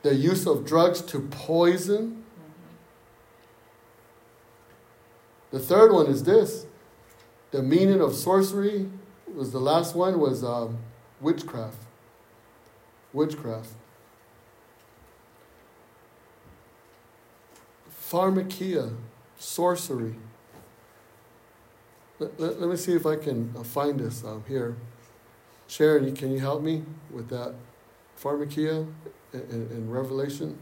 [0.01, 2.23] the use of drugs to poison.
[5.51, 5.57] Mm-hmm.
[5.57, 6.65] The third one is this.
[7.51, 8.89] The meaning of sorcery
[9.33, 10.77] was the last one was um,
[11.19, 11.77] witchcraft.
[13.13, 13.69] Witchcraft.
[18.09, 18.95] Pharmakia,
[19.37, 20.15] sorcery.
[22.19, 24.75] Let, let, let, me see if I can uh, find this um, here.
[25.67, 27.53] Sharon, can you help me with that
[28.21, 28.87] pharmakia
[29.31, 30.57] in, in, in Revelation?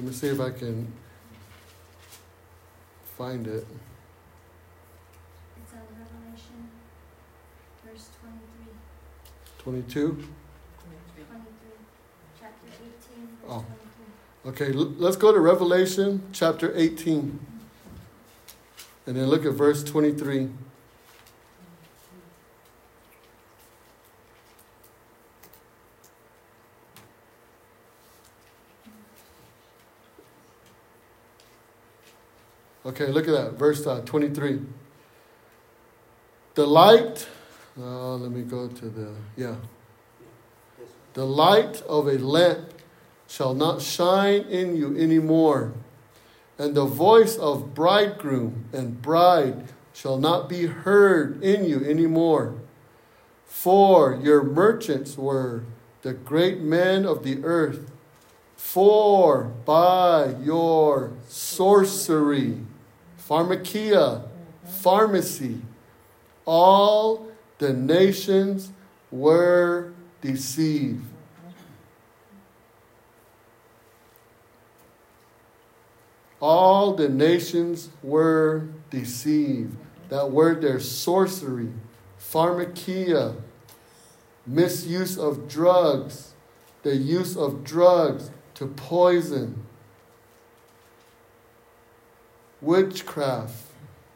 [0.00, 0.90] Let me see if I can
[3.18, 3.66] find it.
[5.62, 6.70] It's on Revelation,
[7.84, 8.72] verse 23.
[9.58, 10.12] 22?
[10.12, 10.24] 23.
[12.40, 13.64] Chapter 18, verse oh.
[14.42, 14.72] 23.
[14.72, 17.38] Okay, l- let's go to Revelation chapter 18.
[19.06, 20.48] And then look at verse 23.
[33.00, 34.60] Okay, look at that, verse uh, 23.
[36.54, 37.26] The light,
[37.80, 39.54] uh, let me go to the, yeah.
[41.14, 42.74] The light of a lamp
[43.26, 45.72] shall not shine in you anymore,
[46.58, 52.56] and the voice of bridegroom and bride shall not be heard in you anymore.
[53.46, 55.64] For your merchants were
[56.02, 57.90] the great men of the earth,
[58.56, 62.66] for by your sorcery
[63.30, 64.24] pharmakia,
[64.64, 65.60] pharmacy.
[66.44, 67.28] All
[67.58, 68.72] the nations
[69.12, 71.04] were deceived.
[76.40, 79.76] All the nations were deceived.
[80.08, 81.68] That word there, sorcery,
[82.18, 83.36] pharmakia,
[84.44, 86.34] misuse of drugs,
[86.82, 89.66] the use of drugs to poison
[92.60, 93.54] witchcraft,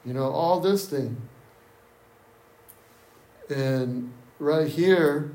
[0.04, 1.16] you know, all this thing.
[3.48, 5.30] And right here,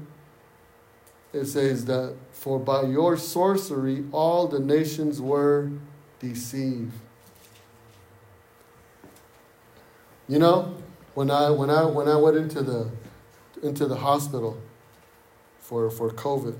[1.33, 5.71] it says that for by your sorcery all the nations were
[6.19, 6.93] deceived.
[10.27, 10.75] You know,
[11.13, 12.91] when I when I when I went into the
[13.61, 14.57] into the hospital
[15.59, 16.57] for for COVID,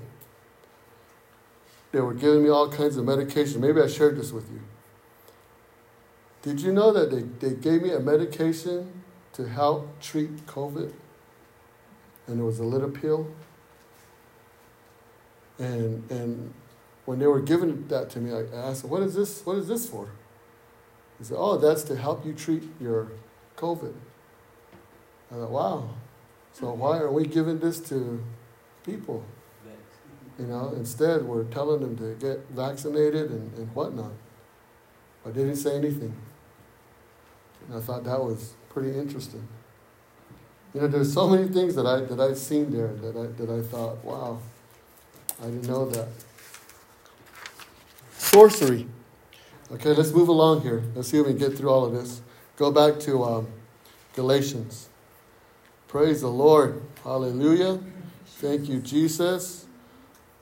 [1.92, 3.60] they were giving me all kinds of medication.
[3.60, 4.60] Maybe I shared this with you.
[6.42, 9.02] Did you know that they, they gave me a medication
[9.34, 10.92] to help treat COVID?
[12.26, 13.28] And it was a little pill.
[15.58, 16.54] And, and
[17.04, 19.88] when they were giving that to me, I asked, what is this, what is this
[19.88, 20.08] for?
[21.18, 23.12] He said, oh, that's to help you treat your
[23.56, 23.92] COVID.
[25.30, 25.90] I thought, wow.
[26.52, 28.24] So why are we giving this to
[28.84, 29.24] people?
[30.38, 34.12] You know, instead we're telling them to get vaccinated and, and whatnot.
[35.22, 36.16] But they didn't say anything.
[37.70, 39.46] And I thought that was pretty interesting.
[40.74, 43.48] You know, there's so many things that I that I've seen there that I that
[43.48, 44.40] I thought, wow,
[45.40, 46.08] I didn't know that.
[48.18, 48.88] Sorcery.
[49.70, 50.82] Okay, let's move along here.
[50.96, 52.22] Let's see if we can get through all of this.
[52.56, 53.46] Go back to um,
[54.16, 54.88] Galatians.
[55.86, 56.82] Praise the Lord.
[57.04, 57.78] Hallelujah.
[58.26, 59.66] Thank you, Jesus.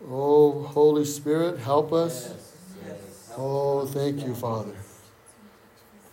[0.08, 2.32] Oh, Holy Spirit, help us.
[3.36, 4.74] Oh, thank you, Father.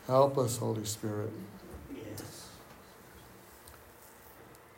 [0.08, 1.32] Help us, Holy Spirit.
[1.94, 2.50] Yes.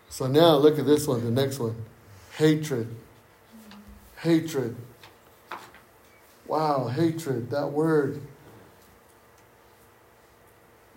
[0.10, 1.76] So now look at this one, the next one.
[2.38, 2.96] Hatred.
[4.18, 4.76] Hatred.
[6.48, 8.22] Wow, hatred, that word.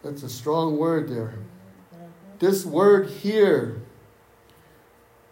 [0.02, 1.34] That's a strong word there.
[2.38, 3.82] This word here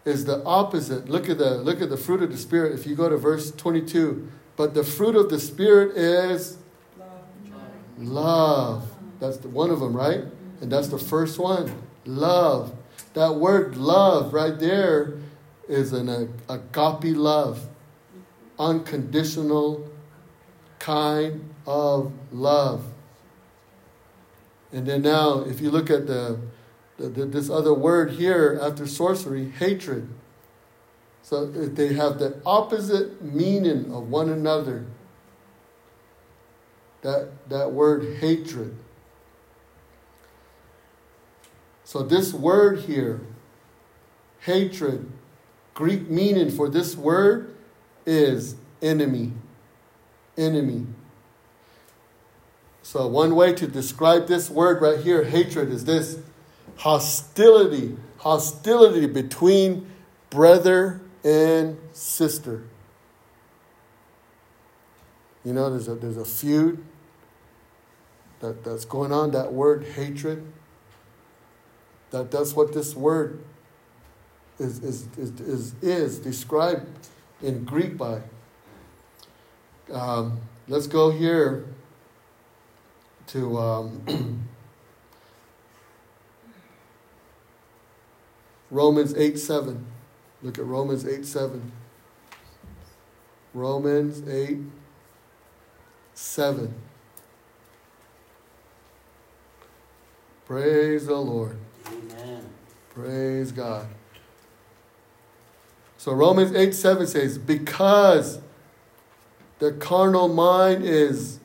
[0.04, 1.08] is the opposite.
[1.08, 2.72] Look at the look at the fruit of the spirit.
[2.72, 6.57] If you go to verse 22, but the fruit of the spirit is
[7.98, 8.90] love.
[9.20, 10.24] That's the, one of them, right?
[10.60, 11.72] And that's the first one.
[12.04, 12.74] Love.
[13.14, 15.14] That word love right there
[15.68, 16.08] is an
[16.48, 17.66] agape love.
[18.58, 19.88] Unconditional
[20.78, 22.84] kind of love.
[24.72, 26.38] And then now, if you look at the,
[26.98, 30.08] the, the, this other word here after sorcery, hatred.
[31.22, 34.86] So they have the opposite meaning of one another.
[37.02, 38.76] That, that word hatred.
[41.84, 43.20] So this word here,
[44.40, 45.10] hatred,
[45.74, 47.54] Greek meaning for this word
[48.04, 49.32] is enemy.
[50.36, 50.86] Enemy.
[52.82, 56.18] So, one way to describe this word right here, hatred, is this
[56.76, 59.86] hostility, hostility between
[60.30, 62.64] brother and sister.
[65.48, 66.84] You know, there's a, there's a feud
[68.40, 70.44] that, that's going on, that word hatred.
[72.10, 73.42] That, that's what this word
[74.58, 76.86] is, is, is, is, is described
[77.40, 78.20] in Greek by.
[79.90, 80.38] Um,
[80.68, 81.64] let's go here
[83.28, 84.46] to um,
[88.70, 89.86] Romans 8 7.
[90.42, 91.72] Look at Romans 8 7.
[93.54, 94.58] Romans 8
[96.18, 96.74] 7.
[100.46, 101.56] Praise the Lord.
[101.86, 102.44] Amen.
[102.92, 103.86] Praise God.
[105.96, 108.40] So Romans 8 7 says, Because
[109.60, 111.38] the carnal mind is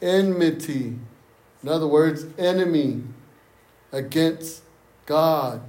[0.00, 0.96] enmity.
[1.62, 3.02] In other words, enemy
[3.92, 4.62] against
[5.04, 5.60] God.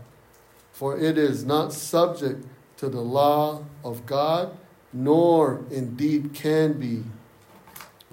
[0.72, 2.46] For it is not subject
[2.78, 4.58] to the law of God,
[4.94, 7.04] nor indeed can be.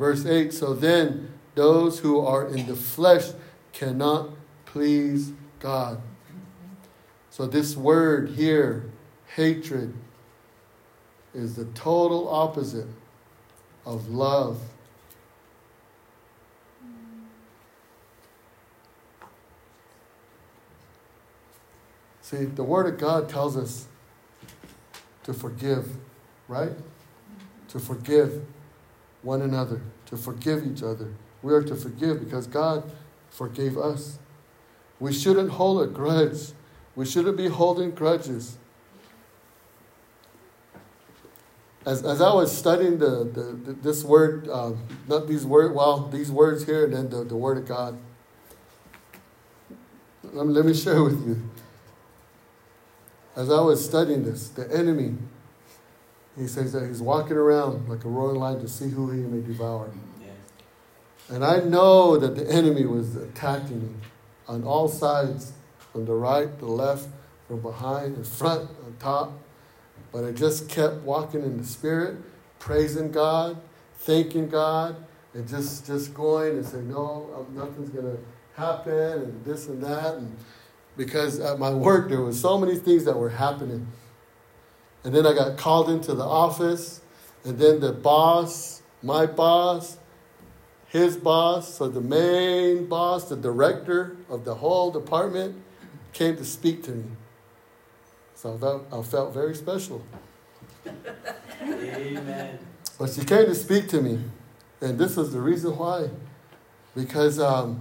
[0.01, 3.33] Verse 8 So then, those who are in the flesh
[3.75, 4.31] cannot
[4.65, 6.01] please God.
[7.29, 8.91] So, this word here,
[9.37, 9.93] hatred,
[11.35, 12.87] is the total opposite
[13.85, 14.59] of love.
[22.23, 23.87] See, the Word of God tells us
[25.25, 25.97] to forgive,
[26.49, 26.73] right?
[27.69, 28.47] To forgive
[29.23, 31.13] one another, to forgive each other.
[31.43, 32.91] We are to forgive because God
[33.31, 34.19] forgave us.
[34.99, 36.53] We shouldn't hold a grudge.
[36.95, 38.59] We shouldn't be holding grudges.
[41.87, 46.09] As, as I was studying the, the, the this word, um, not these words, well,
[46.09, 47.99] these words here, and then the, the Word of God,
[50.23, 51.43] let me, let me share with you
[53.37, 55.15] as I was studying this, the enemy,
[56.41, 59.47] he says that he's walking around like a roaring lion to see who he may
[59.47, 59.91] devour.
[61.29, 63.95] And I know that the enemy was attacking me
[64.49, 65.53] on all sides,
[65.93, 67.09] from the right, the left,
[67.47, 69.33] from behind, in front, on top.
[70.13, 72.17] But I just kept walking in the Spirit,
[72.59, 73.61] praising God,
[73.99, 74.97] thanking God,
[75.35, 78.19] and just, just going and saying, no, nothing's going to
[78.61, 80.17] happen, and this and that.
[80.17, 80.37] And
[80.97, 83.87] because at my work there was so many things that were happening.
[85.05, 87.01] And then I got called into the office,
[87.45, 89.99] and then the boss, my boss,
[90.89, 95.63] his boss, so the main boss, the director of the whole department,
[96.13, 97.05] came to speak to me.
[98.35, 100.05] So I felt, I felt very special.
[101.63, 102.59] Amen.
[102.99, 104.19] But she came to speak to me,
[104.81, 106.11] and this is the reason why.
[106.95, 107.81] Because um,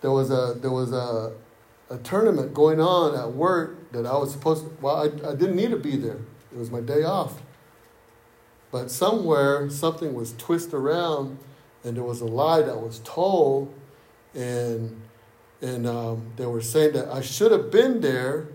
[0.00, 1.32] there was a there was a,
[1.90, 5.56] a tournament going on at work that I was supposed to, well, I, I didn't
[5.56, 6.18] need to be there.
[6.52, 7.42] It was my day off.
[8.70, 11.38] But somewhere something was twisted around
[11.82, 13.74] and there was a lie that was told
[14.34, 15.00] and
[15.62, 18.48] and um, they were saying that I should have been there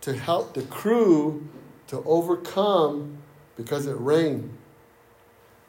[0.00, 1.46] to help the crew
[1.88, 3.18] to overcome
[3.56, 4.56] because it rained.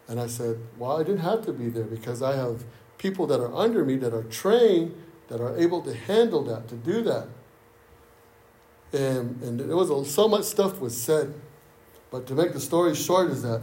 [0.07, 2.63] And I said, Well, I didn't have to be there because I have
[2.97, 4.95] people that are under me that are trained
[5.27, 7.27] that are able to handle that, to do that.
[8.93, 11.33] And, and there was a, so much stuff was said.
[12.09, 13.61] But to make the story short is that,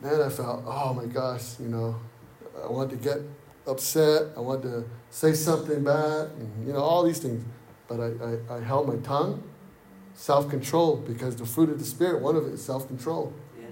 [0.00, 1.96] man, I felt, oh my gosh, you know,
[2.62, 3.18] I wanted to get
[3.66, 4.28] upset.
[4.36, 7.44] I wanted to say something bad, and, you know, all these things.
[7.88, 9.42] But I, I, I held my tongue,
[10.14, 13.32] self control, because the fruit of the Spirit, one of it is self control.
[13.58, 13.70] Yes.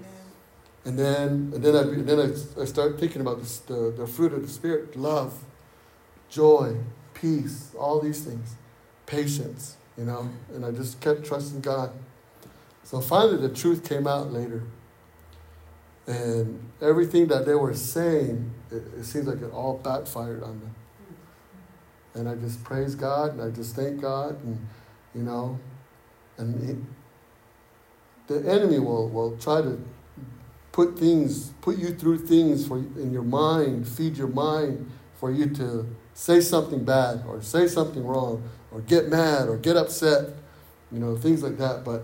[0.85, 4.07] And then, and then, I, and then I, I start thinking about this, the, the
[4.07, 5.43] fruit of the Spirit love,
[6.29, 6.77] joy,
[7.13, 8.55] peace, all these things,
[9.05, 10.29] patience, you know.
[10.53, 11.91] And I just kept trusting God.
[12.83, 14.63] So finally, the truth came out later.
[16.07, 20.75] And everything that they were saying, it, it seems like it all backfired on them.
[22.13, 24.65] And I just praise God and I just thank God and,
[25.13, 25.59] you know,
[26.37, 29.83] and he, the enemy will, will try to
[30.71, 35.49] put things, put you through things for in your mind, feed your mind for you
[35.55, 38.43] to say something bad or say something wrong
[38.75, 40.31] or get mad or get upset,
[40.91, 41.85] you know, things like that.
[41.85, 42.03] But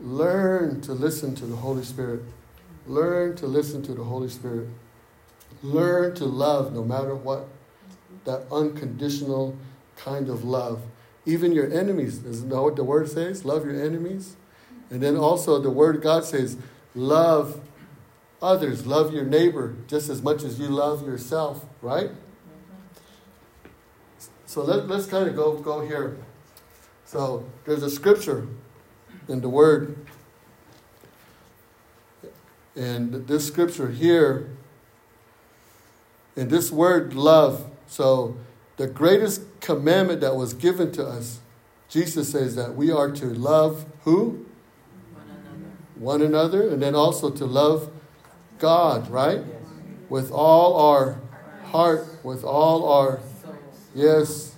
[0.00, 2.22] learn to listen to the Holy Spirit.
[2.88, 4.68] Learn to listen to the Holy Spirit.
[5.62, 7.46] Learn to love no matter what.
[8.24, 9.56] That unconditional
[9.94, 10.82] kind of love.
[11.24, 12.24] Even your enemies.
[12.24, 13.44] Isn't that what the word says?
[13.44, 14.34] Love your enemies.
[14.90, 16.56] And then also the word God says,
[16.96, 17.60] love
[18.42, 22.10] others, love your neighbor just as much as you love yourself, right?
[24.52, 26.18] So let, let's kind of go, go here.
[27.06, 28.46] So there's a scripture
[29.26, 29.96] in the Word.
[32.76, 34.50] And this scripture here,
[36.36, 38.36] in this word love, so
[38.76, 41.40] the greatest commandment that was given to us,
[41.88, 44.44] Jesus says that we are to love who?
[45.14, 45.70] One another.
[45.96, 47.90] One another, and then also to love
[48.58, 49.40] God, right?
[50.10, 51.22] With all our
[51.64, 53.20] heart, with all our,
[53.94, 54.54] yes,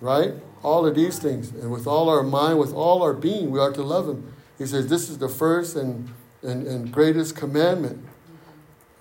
[0.00, 0.34] right?
[0.62, 1.50] All of these things.
[1.50, 4.34] And with all our mind, with all our being, we are to love Him.
[4.58, 6.08] He says this is the first and,
[6.42, 8.04] and, and greatest commandment.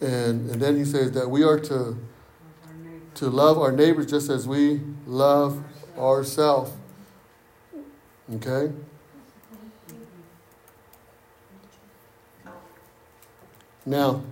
[0.02, 1.98] And, and then He says that we are to,
[3.16, 5.64] to love our neighbors just as we love
[5.98, 6.72] ourselves.
[8.34, 8.74] Okay?
[13.86, 14.24] Now,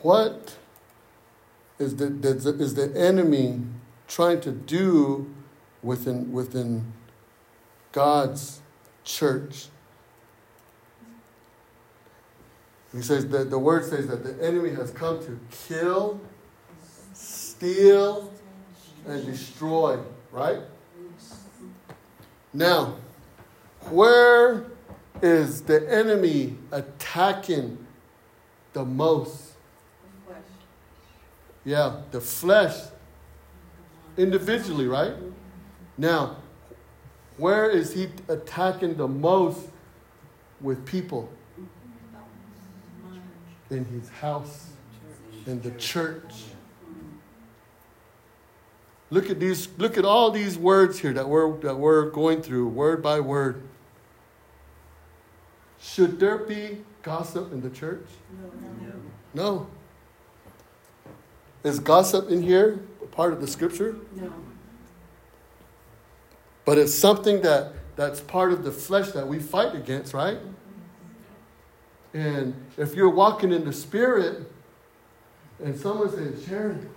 [0.00, 0.56] what
[1.78, 3.60] is the, the, is the enemy
[4.06, 5.32] trying to do
[5.82, 6.92] within, within
[7.92, 8.60] God's
[9.04, 9.66] church?
[12.94, 16.20] He says that the word says that the enemy has come to kill,
[17.12, 18.32] steal,
[19.06, 19.98] and destroy,
[20.30, 20.60] right?
[22.52, 22.96] Now,
[23.90, 24.66] where
[25.20, 27.84] is the enemy attacking
[28.74, 29.53] the most?
[31.64, 32.76] Yeah, the flesh
[34.16, 35.14] individually, right?
[35.96, 36.36] Now,
[37.36, 39.60] where is he attacking the most
[40.60, 41.30] with people?
[43.70, 44.68] In his house,
[45.46, 46.44] in the church.
[49.10, 52.68] Look at these, look at all these words here that we're, that we're going through,
[52.68, 53.62] word by word.
[55.80, 58.06] Should there be gossip in the church?
[59.34, 59.34] No.
[59.34, 59.66] No.
[61.64, 63.96] Is gossip in here a part of the scripture?
[64.14, 64.30] No.
[66.66, 70.38] But it's something that, that's part of the flesh that we fight against, right?
[72.12, 74.50] And if you're walking in the spirit
[75.62, 76.88] and someone says, Sharon,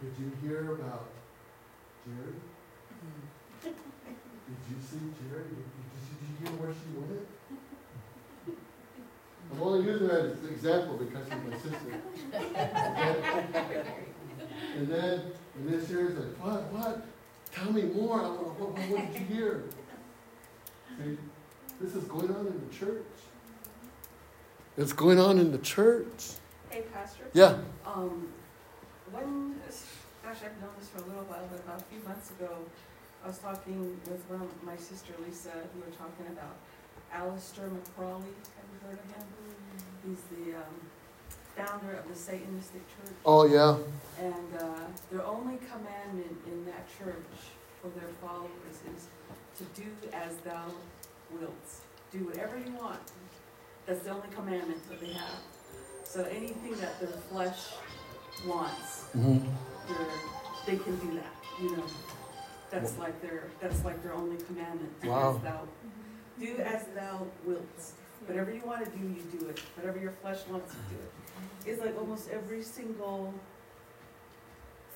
[0.00, 1.06] did you hear about
[2.04, 2.34] Jerry?
[3.62, 3.74] Mm.
[3.74, 3.74] Did
[4.70, 4.98] you see
[5.28, 5.44] Jerry?
[5.44, 5.74] Did you,
[6.10, 7.33] did you hear where she went?
[9.54, 12.00] I'm only using that as an example because she's my sister.
[14.76, 15.20] and then,
[15.54, 17.06] and then Sherry's like, what, what?
[17.52, 18.20] Tell me more.
[18.20, 19.64] I want, what, what, what did you hear?
[20.98, 21.18] See,
[21.80, 23.04] this is going on in the church.
[24.76, 26.32] It's going on in the church.
[26.70, 27.24] Hey, Pastor.
[27.32, 27.58] Yeah.
[27.86, 28.26] Um,
[29.12, 29.54] when,
[30.24, 32.50] gosh, I've known this for a little while, but about a few months ago,
[33.24, 36.56] I was talking with one my sister Lisa, we were talking about
[37.14, 38.34] Aleister McCrawley.
[38.56, 39.26] Have you heard of him?
[40.06, 40.74] He's the um,
[41.56, 43.14] founder of the Satanistic Church.
[43.24, 43.76] Oh, yeah.
[44.22, 44.78] And uh,
[45.10, 47.24] their only commandment in that church
[47.80, 49.08] for their followers is
[49.58, 50.66] to do as thou
[51.38, 51.54] wilt.
[52.12, 53.00] Do whatever you want.
[53.86, 55.38] That's the only commandment that they have.
[56.04, 57.72] So anything that their flesh
[58.46, 59.38] wants, hmm
[60.66, 61.34] they're, can do that.
[61.60, 61.84] You know,
[62.70, 64.90] that's like their that's like their only commandment.
[65.04, 65.36] Wow.
[65.36, 65.60] as thou
[66.38, 67.64] do as thou wilt.
[68.26, 69.60] Whatever you want to do, you do it.
[69.76, 71.70] Whatever your flesh wants, you do it.
[71.70, 73.32] It's like almost every single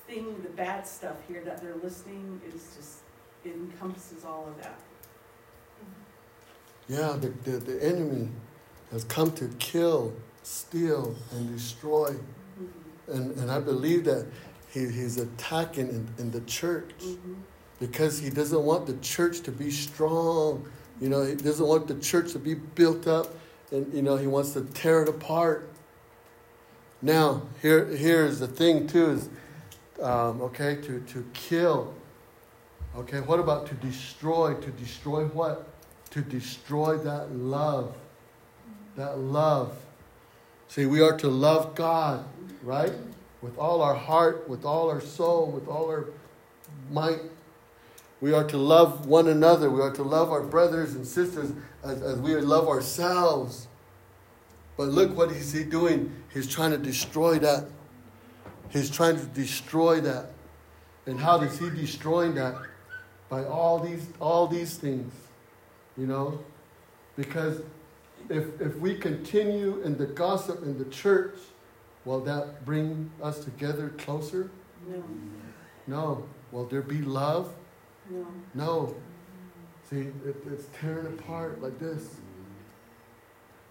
[0.07, 2.99] thing, the bad stuff here that they're listening is just
[3.45, 4.79] it encompasses all of that.
[6.87, 8.29] Yeah, the, the, the enemy
[8.91, 10.13] has come to kill,
[10.43, 12.15] steal, and destroy.
[13.07, 14.25] And, and I believe that
[14.71, 17.35] he, he's attacking in, in the church Mhm.
[17.79, 20.67] because he doesn't want the church to be strong,
[20.99, 23.33] You know, he doesn't want the church to be built up,
[23.71, 25.69] and you know, he wants to tear it apart.
[27.01, 29.29] Now, here, here's the thing too: is
[30.01, 31.93] um, okay to to kill.
[32.97, 34.55] Okay, what about to destroy?
[34.55, 35.67] To destroy what?
[36.11, 37.95] To destroy that love.
[38.95, 39.77] That love.
[40.67, 42.25] See, we are to love God,
[42.63, 42.91] right?
[43.41, 46.07] With all our heart, with all our soul, with all our
[46.91, 47.19] might.
[48.21, 49.69] We are to love one another.
[49.69, 51.51] We are to love our brothers and sisters
[51.83, 53.67] as, as we love ourselves.
[54.77, 56.13] But look what is he doing?
[56.33, 57.65] He's trying to destroy that.
[58.69, 60.31] He's trying to destroy that.
[61.05, 62.55] And how does he destroy that?
[63.29, 65.11] By all these all these things.
[65.97, 66.39] You know?
[67.15, 67.61] Because
[68.29, 71.35] if if we continue in the gossip in the church,
[72.05, 74.49] will that bring us together closer?
[74.87, 75.03] No,
[75.87, 76.27] No.
[76.51, 77.53] Will there be love?
[78.09, 78.27] No.
[78.53, 78.95] No.
[79.89, 82.15] See, it, it's tearing apart like this.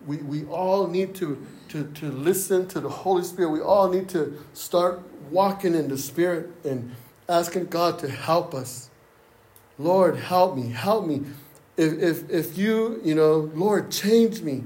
[0.07, 3.51] We, we all need to, to, to listen to the Holy Spirit.
[3.51, 6.95] We all need to start walking in the Spirit and
[7.29, 8.91] asking God to help us.
[9.79, 11.23] Lord, help me, help me.
[11.77, 14.65] If, if, if you, you know, Lord, change me.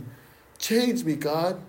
[0.58, 1.60] Change me, God.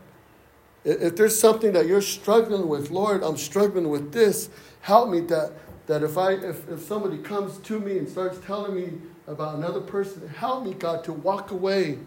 [0.85, 4.49] If, if there's something that you're struggling with, Lord, I'm struggling with this.
[4.81, 5.53] Help me that
[5.87, 8.93] that if I if, if somebody comes to me and starts telling me
[9.27, 11.99] about another person, help me, God, to walk away.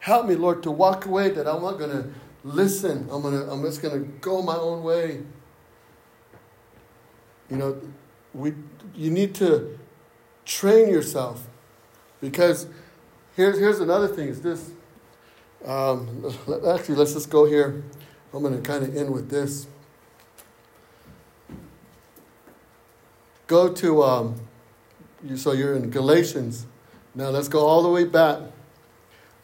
[0.00, 2.08] Help me, Lord, to walk away, that I'm not gonna
[2.44, 3.08] listen.
[3.10, 5.22] I'm gonna I'm just gonna go my own way.
[7.50, 7.80] You know,
[8.34, 8.54] we
[8.94, 9.78] you need to
[10.44, 11.46] train yourself
[12.20, 12.66] because
[13.36, 14.70] here's here's another thing is this
[15.64, 16.24] um,
[16.68, 17.84] actually let's just go here
[18.32, 19.66] i'm going to kind of end with this
[23.48, 24.40] go to um,
[25.24, 26.66] you, so you're in galatians.
[27.14, 28.40] Now let's go all the way back.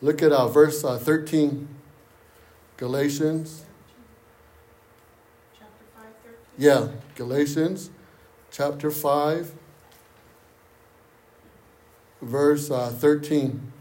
[0.01, 1.67] Look at uh, verse uh, 13
[2.77, 3.65] galatians.
[5.59, 6.45] Chapter five, thirteen.
[6.59, 7.91] yeah galatians
[8.51, 9.53] chapter 5
[12.21, 13.73] verse uh, 13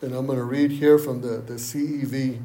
[0.00, 2.40] and i'm going to read here from the, the cev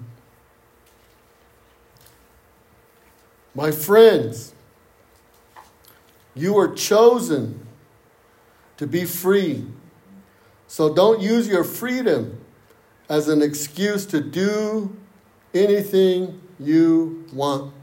[3.55, 4.53] my friends
[6.35, 7.67] you were chosen
[8.77, 9.65] to be free.
[10.67, 12.39] So don't use your freedom
[13.09, 14.95] as an excuse to do
[15.53, 17.73] anything you want.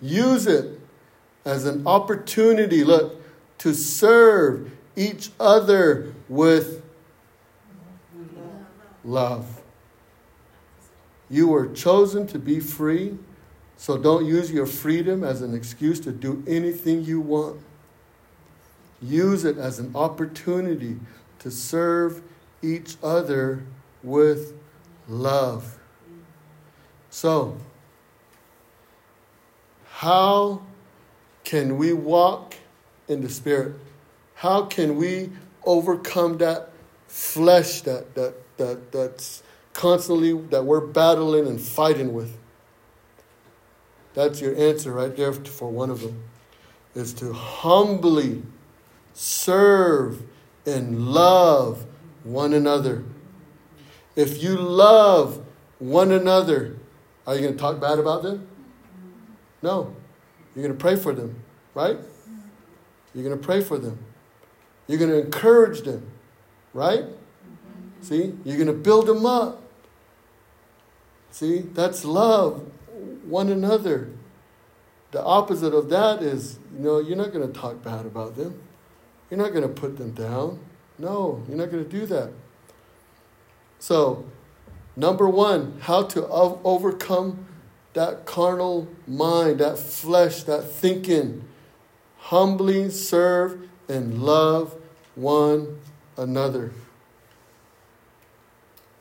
[0.00, 0.80] Use it
[1.44, 3.20] as an opportunity, look,
[3.58, 6.82] to serve each other with
[9.04, 9.60] love.
[11.28, 13.18] You were chosen to be free,
[13.78, 17.60] so don't use your freedom as an excuse to do anything you want.
[19.00, 20.98] Use it as an opportunity
[21.38, 22.20] to serve
[22.60, 23.62] each other
[24.02, 24.52] with
[25.06, 25.78] love.
[27.08, 27.56] So,
[29.90, 30.62] how
[31.44, 32.56] can we walk
[33.06, 33.76] in the Spirit?
[34.34, 35.30] How can we
[35.64, 36.70] overcome that
[37.06, 42.36] flesh that, that, that, that's constantly that we're battling and fighting with?
[44.18, 46.24] That's your answer right there for one of them.
[46.96, 48.42] Is to humbly
[49.12, 50.20] serve
[50.66, 51.86] and love
[52.24, 53.04] one another.
[54.16, 55.46] If you love
[55.78, 56.78] one another,
[57.28, 58.48] are you going to talk bad about them?
[59.62, 59.94] No.
[60.56, 61.40] You're going to pray for them,
[61.74, 61.98] right?
[63.14, 64.04] You're going to pray for them.
[64.88, 66.10] You're going to encourage them,
[66.74, 67.04] right?
[68.00, 68.34] See?
[68.44, 69.62] You're going to build them up.
[71.30, 71.58] See?
[71.60, 72.68] That's love
[73.28, 74.10] one another.
[75.10, 78.60] The opposite of that is, you know, you're not going to talk bad about them.
[79.30, 80.60] You're not going to put them down.
[80.98, 82.30] No, you're not going to do that.
[83.78, 84.24] So,
[84.96, 87.46] number one, how to overcome
[87.94, 91.44] that carnal mind, that flesh, that thinking.
[92.18, 94.74] Humbly serve and love
[95.14, 95.80] one
[96.16, 96.72] another.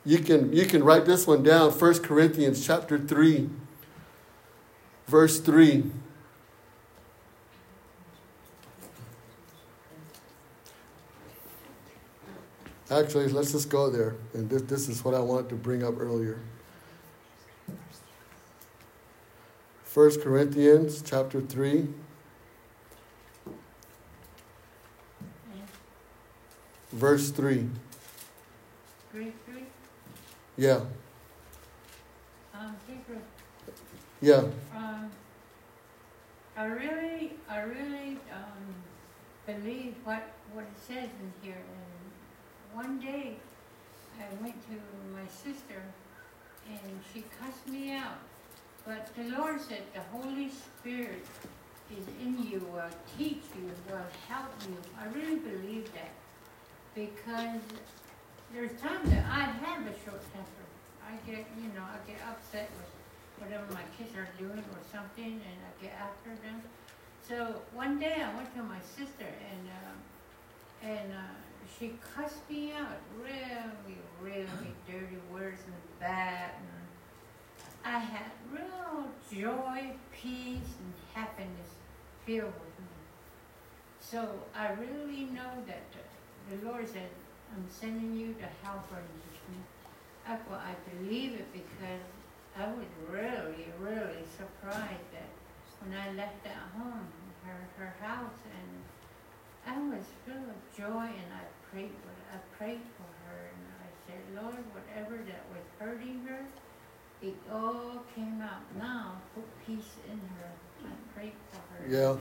[0.05, 3.49] You can, you can write this one down 1 Corinthians chapter 3,
[5.07, 5.83] verse 3.
[12.89, 14.15] Actually, let's just go there.
[14.33, 16.39] And this, this is what I wanted to bring up earlier.
[19.93, 21.87] 1 Corinthians chapter 3,
[26.91, 27.67] verse 3.
[29.11, 29.63] Three, three,
[30.55, 30.81] Yeah,
[32.53, 32.75] um,
[34.21, 34.43] yeah.
[36.57, 38.73] I really, I really, um,
[39.45, 41.61] believe what, what it says in here.
[42.73, 43.37] And one day,
[44.19, 44.73] I went to
[45.13, 45.83] my sister,
[46.67, 48.17] and she cussed me out.
[48.87, 51.23] But the Lord said the Holy Spirit
[51.91, 52.89] is in you, will
[53.19, 54.77] teach you, will help you.
[54.99, 56.09] I really believe that.
[56.95, 57.61] Because
[58.51, 60.65] there's times that I have a short temper.
[61.05, 62.96] I get, you know, I get upset with
[63.39, 66.61] whatever my kids are doing or something, and I get after them.
[67.27, 71.37] So one day I went to my sister, and uh, and uh,
[71.77, 76.51] she cussed me out, really, really dirty words and bad.
[76.57, 81.69] And I had real joy, peace, and happiness
[82.25, 82.97] filled with me.
[83.99, 85.83] So I really know that
[86.49, 87.09] the Lord said,
[87.53, 89.57] I'm sending you to help her and teach me.
[90.25, 92.03] I, well, I believe it because
[92.59, 95.29] I was really, really surprised that
[95.79, 97.07] when I left that home,
[97.43, 101.91] her, her house, and I was full of joy, and I prayed,
[102.33, 106.45] I prayed for her, and I said, Lord, whatever that was hurting her,
[107.21, 109.21] it all came out now.
[109.35, 110.49] Put peace in her.
[110.83, 111.87] I prayed for her.
[111.89, 112.15] Yeah.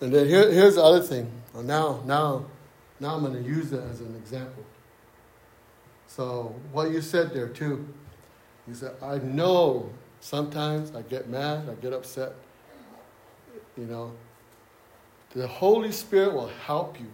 [0.00, 1.30] And then here, here's the other thing.
[1.52, 2.46] Well, now, now,
[3.00, 4.64] now I'm going to use it as an example.
[6.06, 7.86] So what you said there too,
[8.68, 9.90] you said I know
[10.20, 12.32] sometimes I get mad, I get upset.
[13.76, 14.12] You know,
[15.30, 17.06] the Holy Spirit will help you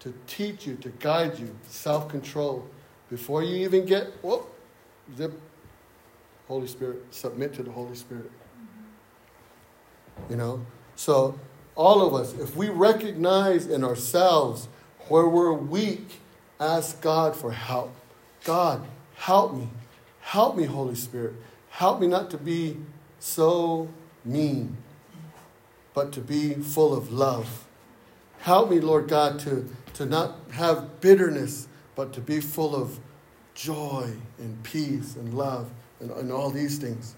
[0.00, 2.64] to teach you, to guide you, self-control.
[3.10, 4.48] Before you even get whoop,
[5.16, 5.32] zip,
[6.48, 8.30] Holy Spirit, submit to the Holy Spirit.
[10.30, 11.38] You know, so
[11.74, 14.68] all of us, if we recognize in ourselves
[15.08, 16.20] where we're weak,
[16.58, 17.94] ask God for help.
[18.44, 18.86] God,
[19.16, 19.68] help me.
[20.26, 21.34] Help me, Holy Spirit.
[21.70, 22.78] Help me not to be
[23.20, 23.88] so
[24.24, 24.76] mean,
[25.94, 27.64] but to be full of love.
[28.40, 32.98] Help me, Lord God, to, to not have bitterness, but to be full of
[33.54, 35.70] joy and peace and love
[36.00, 37.14] and, and all these things.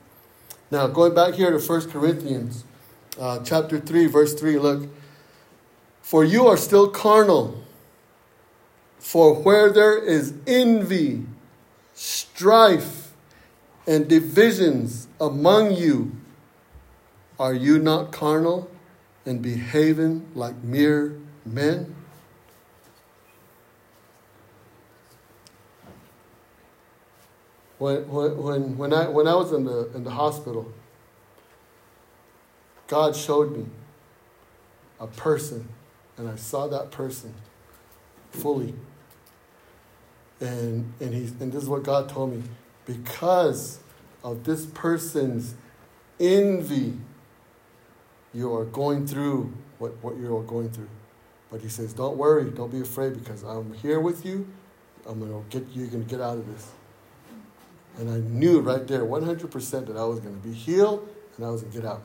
[0.70, 2.64] Now, going back here to 1 Corinthians
[3.18, 4.86] uh, chapter 3, verse 3, look.
[6.02, 7.64] For you are still carnal.
[8.98, 11.24] For where there is envy,
[11.98, 12.97] strife,
[13.88, 16.12] and divisions among you,
[17.40, 18.70] are you not carnal
[19.24, 21.96] and behaving like mere men?
[27.78, 30.70] When, when, when, I, when I was in the, in the hospital,
[32.88, 33.66] God showed me
[35.00, 35.66] a person,
[36.18, 37.32] and I saw that person
[38.32, 38.74] fully.
[40.40, 42.42] And, and, he, and this is what God told me
[42.88, 43.80] because
[44.24, 45.54] of this person's
[46.18, 46.94] envy,
[48.32, 50.88] you are going through what, what you're going through.
[51.50, 54.48] But he says, Don't worry, don't be afraid because I'm here with you.
[55.06, 56.70] I'm going to get you, you're going to get out of this.
[57.98, 61.50] And I knew right there, 100%, that I was going to be healed and I
[61.50, 62.02] was going to get out.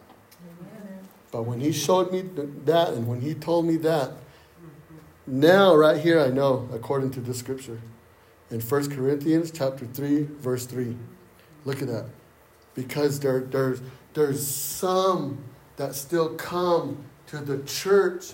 [1.31, 2.21] But when he showed me
[2.65, 4.11] that and when he told me that,
[5.25, 7.79] now right here I know, according to the scripture.
[8.51, 10.95] In 1 Corinthians chapter 3, verse 3.
[11.65, 12.05] Look at that.
[12.75, 13.81] Because there, there's,
[14.13, 15.43] there's some
[15.77, 18.33] that still come to the church,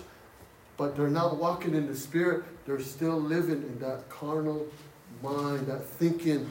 [0.76, 2.44] but they're not walking in the spirit.
[2.66, 4.66] They're still living in that carnal
[5.22, 6.50] mind, that thinking.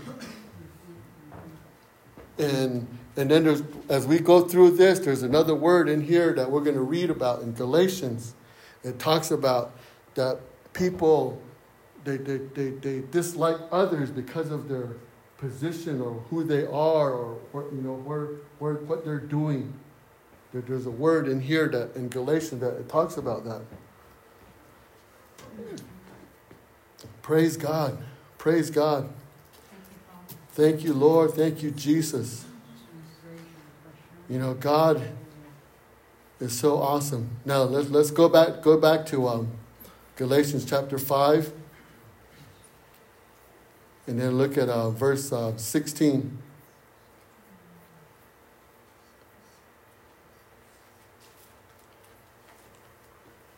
[2.37, 2.87] And
[3.19, 6.61] and then there's, as we go through this, there's another word in here that we're
[6.61, 8.33] going to read about in Galatians.
[8.81, 9.73] It talks about
[10.15, 10.39] that
[10.71, 11.41] people,
[12.17, 14.89] they, they, they, they dislike others because of their
[15.37, 18.27] position or who they are or what, you know, where,
[18.59, 19.73] where, what they're doing.
[20.51, 23.61] There, there's a word in here that in Galatians that it talks about that.
[27.21, 27.97] Praise God.
[28.37, 29.09] Praise God.
[30.51, 31.31] Thank you, Lord.
[31.31, 32.45] Thank you, Jesus.
[34.29, 35.01] You know, God
[36.39, 37.37] is so awesome.
[37.45, 39.51] Now let's let's go back go back to um,
[40.15, 41.51] Galatians chapter five,
[44.09, 46.39] and then look at uh, verse uh, sixteen.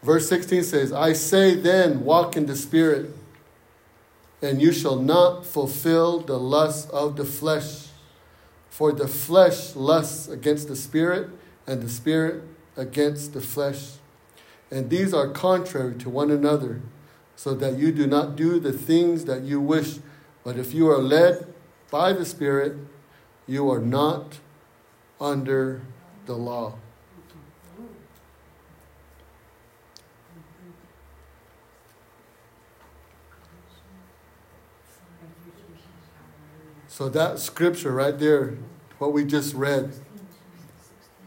[0.03, 3.11] Verse 16 says, I say then, walk in the Spirit,
[4.41, 7.89] and you shall not fulfill the lust of the flesh.
[8.71, 11.29] For the flesh lusts against the spirit,
[11.67, 12.43] and the spirit
[12.75, 13.91] against the flesh.
[14.71, 16.81] And these are contrary to one another,
[17.35, 19.99] so that you do not do the things that you wish.
[20.43, 21.53] But if you are led
[21.89, 22.77] by the Spirit,
[23.47, 24.39] you are not
[25.19, 25.81] under
[26.25, 26.75] the law.
[36.87, 38.57] So that scripture right there,
[38.99, 39.93] what we just read,